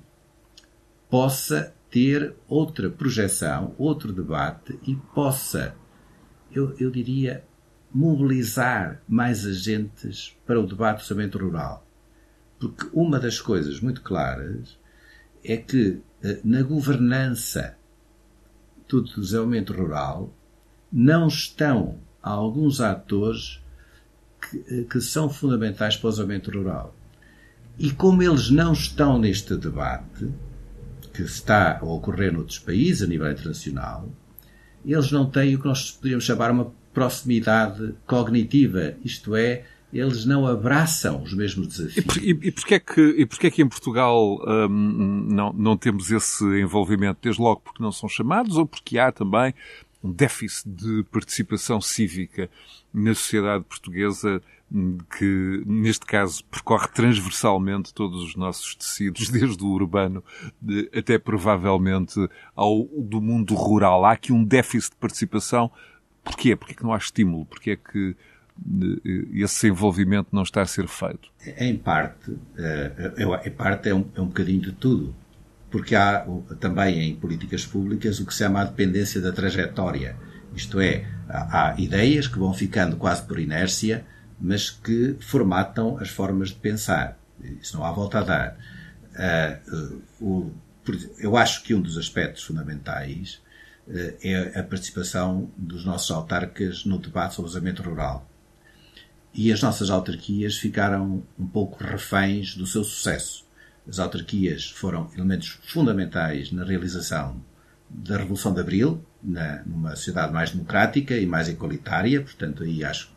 [1.11, 5.74] possa ter outra projeção, outro debate e possa,
[6.52, 7.44] eu, eu diria,
[7.92, 11.84] mobilizar mais agentes para o debate do orçamento rural.
[12.61, 14.78] Porque uma das coisas muito claras
[15.42, 16.00] é que
[16.45, 17.77] na governança
[18.89, 20.33] do desenvolvimento rural
[20.93, 23.61] não estão alguns atores
[24.41, 26.95] que, eh, que são fundamentais para o desenvolvimento rural.
[27.79, 30.29] E como eles não estão neste debate,
[31.12, 34.09] que está a ocorrer noutros países, a nível internacional,
[34.85, 40.47] eles não têm o que nós poderíamos chamar uma proximidade cognitiva, isto é, eles não
[40.47, 42.16] abraçam os mesmos desafios.
[42.16, 45.76] E, e, e porquê é que, e porquê é que em Portugal hum, não, não
[45.76, 47.20] temos esse envolvimento?
[47.22, 49.55] Desde logo porque não são chamados ou porque há também
[50.03, 52.51] um déficit de participação cívica
[52.93, 54.43] na sociedade portuguesa
[55.18, 60.22] que, neste caso, percorre transversalmente todos os nossos tecidos, desde o urbano
[60.95, 62.14] até provavelmente
[62.55, 64.05] ao do mundo rural.
[64.05, 65.70] Há aqui um déficit de participação.
[66.22, 66.55] Porquê?
[66.55, 67.47] Porque é que não há estímulo?
[67.47, 68.14] Porque é que
[69.34, 71.30] esse envolvimento não está a ser feito?
[71.56, 73.12] Em parte, eh,
[73.44, 75.14] em parte é um, é um bocadinho de tudo.
[75.70, 76.26] Porque há
[76.59, 80.16] também em políticas públicas o que se chama a dependência da trajetória.
[80.54, 84.04] Isto é, há ideias que vão ficando quase por inércia
[84.40, 87.18] mas que formatam as formas de pensar.
[87.61, 88.56] Isso não há volta a dar.
[90.20, 90.50] O,
[91.18, 93.40] eu acho que um dos aspectos fundamentais
[94.22, 98.28] é a participação dos nossos autarcas no debate sobre o desenvolvimento rural.
[99.35, 103.47] E as nossas autarquias ficaram um pouco reféns do seu sucesso.
[103.89, 107.41] As autarquias foram elementos fundamentais na realização
[107.89, 113.11] da Revolução de Abril, na, numa sociedade mais democrática e mais igualitária, portanto, aí acho,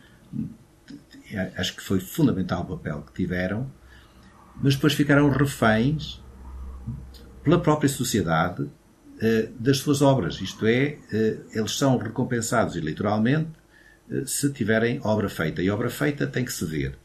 [1.57, 3.69] acho que foi fundamental o papel que tiveram,
[4.61, 6.21] mas depois ficaram reféns
[7.43, 8.69] pela própria sociedade
[9.19, 13.49] eh, das suas obras, isto é, eh, eles são recompensados eleitoralmente
[14.25, 16.97] se tiverem obra feita, e obra feita tem que se ver.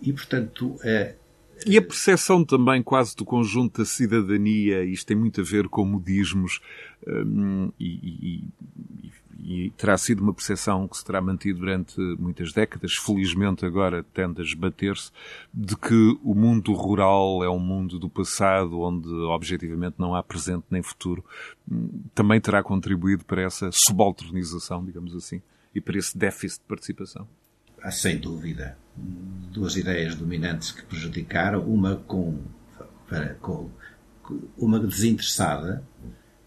[0.00, 0.78] E, portanto,
[1.66, 5.84] e a percepção também quase do conjunto da cidadania, isto tem muito a ver com
[5.84, 6.60] modismos
[7.06, 8.44] um, e, e,
[9.42, 14.40] e, terá sido uma percepção que se terá mantido durante muitas décadas, felizmente agora tende
[14.40, 15.10] a esbater-se,
[15.52, 20.64] de que o mundo rural é um mundo do passado onde objetivamente não há presente
[20.70, 21.22] nem futuro.
[21.70, 25.42] Hum, também terá contribuído para essa subalternização, digamos assim,
[25.74, 27.28] e para esse déficit de participação?
[27.82, 28.76] Ah, sem dúvida
[29.50, 32.40] duas ideias dominantes que prejudicaram, uma com,
[33.08, 33.70] para, com
[34.56, 35.82] uma desinteressada,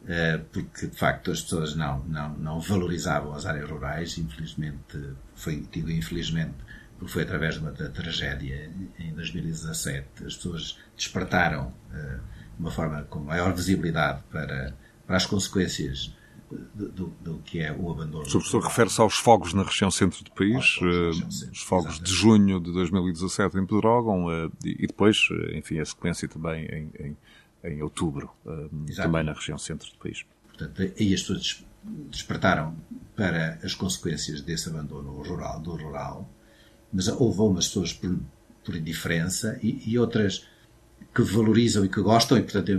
[0.08, 5.00] eh, porque de facto as pessoas não, não, não valorizavam as áreas rurais, infelizmente,
[5.36, 6.56] foi, digo infelizmente,
[6.98, 12.20] porque foi através de uma tragédia em 2017, as pessoas despertaram eh,
[12.56, 14.74] de uma forma com maior visibilidade para,
[15.06, 16.16] para as consequências
[16.74, 18.24] do, do, que é o abandono.
[18.24, 21.10] O professor refere-se aos fogos na região centro do país, uh,
[21.52, 26.28] os fogos de junho de 2017 em Pedrógão uh, e, depois, uh, enfim, a sequência
[26.28, 27.18] também em, em,
[27.64, 28.30] em outubro,
[28.96, 30.26] também na região centro do país.
[30.48, 31.66] Portanto, aí as pessoas
[32.10, 32.76] despertaram
[33.16, 36.30] para as consequências desse abandono rural, do rural,
[36.92, 38.18] mas houve umas pessoas por,
[38.64, 40.46] por indiferença e, e outras
[41.14, 42.72] que valorizam e que gostam e, portanto,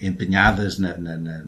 [0.00, 1.44] empenhadas na, na, na,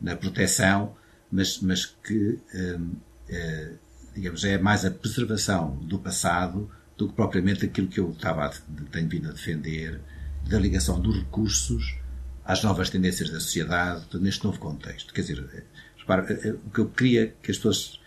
[0.00, 0.94] na proteção
[1.30, 2.92] mas, mas que, hum,
[3.28, 3.72] é,
[4.14, 8.52] digamos, é mais a preservação do passado do que propriamente aquilo que eu estava a,
[8.90, 10.00] tenho vindo a defender,
[10.48, 11.96] da ligação dos recursos
[12.44, 15.12] às novas tendências da sociedade, neste novo contexto.
[15.12, 15.62] Quer dizer, eh,
[15.98, 18.00] repara, eh, o que eu queria que as pessoas.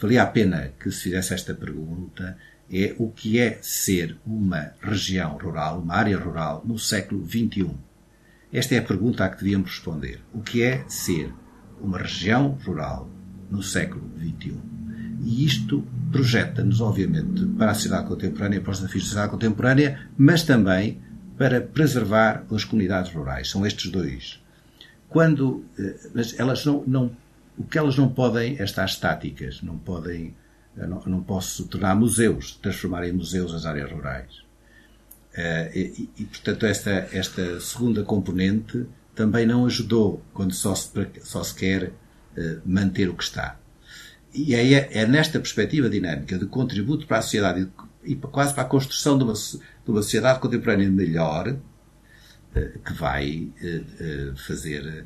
[0.00, 2.38] Valia a pena que se fizesse esta pergunta
[2.72, 7.70] é o que é ser uma região rural, uma área rural, no século XXI.
[8.50, 10.20] Esta é a pergunta a que devíamos responder.
[10.32, 11.34] O que é ser
[11.80, 13.08] uma região rural
[13.50, 14.56] no século XXI.
[15.22, 20.42] E isto projeta-nos, obviamente, para a sociedade contemporânea, para os desafios da sociedade contemporânea, mas
[20.42, 21.00] também
[21.36, 23.50] para preservar as comunidades rurais.
[23.50, 24.42] São estes dois.
[25.08, 27.10] Quando, eh, mas elas não, não
[27.58, 30.34] o que elas não podem é estar estáticas, não podem,
[30.74, 34.42] não, não posso tornar museus, transformar em museus as áreas rurais.
[35.34, 38.86] Eh, e, e, portanto, esta, esta segunda componente
[39.20, 40.90] também não ajudou quando só se,
[41.22, 41.92] só se quer uh,
[42.64, 43.60] manter o que está.
[44.32, 47.68] E é, é, nesta perspectiva dinâmica de contributo para a sociedade
[48.02, 53.52] e, quase para a construção de uma, de uma sociedade contemporânea melhor uh, que vai
[53.62, 55.04] uh, fazer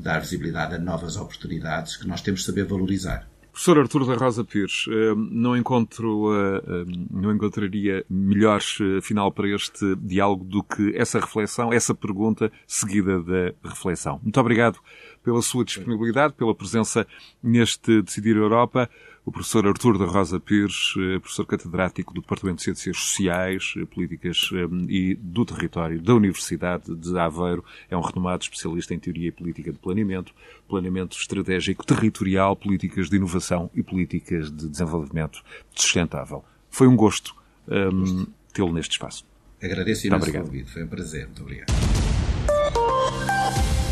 [0.00, 3.26] dar visibilidade a novas oportunidades que nós temos de saber valorizar.
[3.52, 8.60] Professor Artur da Rosa Pires, eh, não, encontro, eh, eh, não encontraria melhor
[9.02, 14.20] final para este diálogo do que essa reflexão, essa pergunta seguida da reflexão.
[14.22, 14.78] Muito obrigado
[15.22, 17.06] pela sua disponibilidade, pela presença
[17.42, 18.88] neste Decidir Europa
[19.24, 23.84] o professor Artur da Rosa Pires, eh, professor catedrático do Departamento de Ciências Sociais, eh,
[23.84, 29.28] Políticas eh, e do Território da Universidade de Aveiro, é um renomado especialista em Teoria
[29.28, 30.32] e Política de Planeamento,
[30.68, 35.42] Planeamento Estratégico Territorial, Políticas de Inovação e Políticas de Desenvolvimento
[35.74, 36.42] Sustentável.
[36.70, 37.34] Foi um gosto
[37.68, 39.24] um, tê-lo neste espaço.
[39.62, 41.26] Agradeço imenso o convite, foi um prazer.
[41.26, 41.70] Muito obrigado.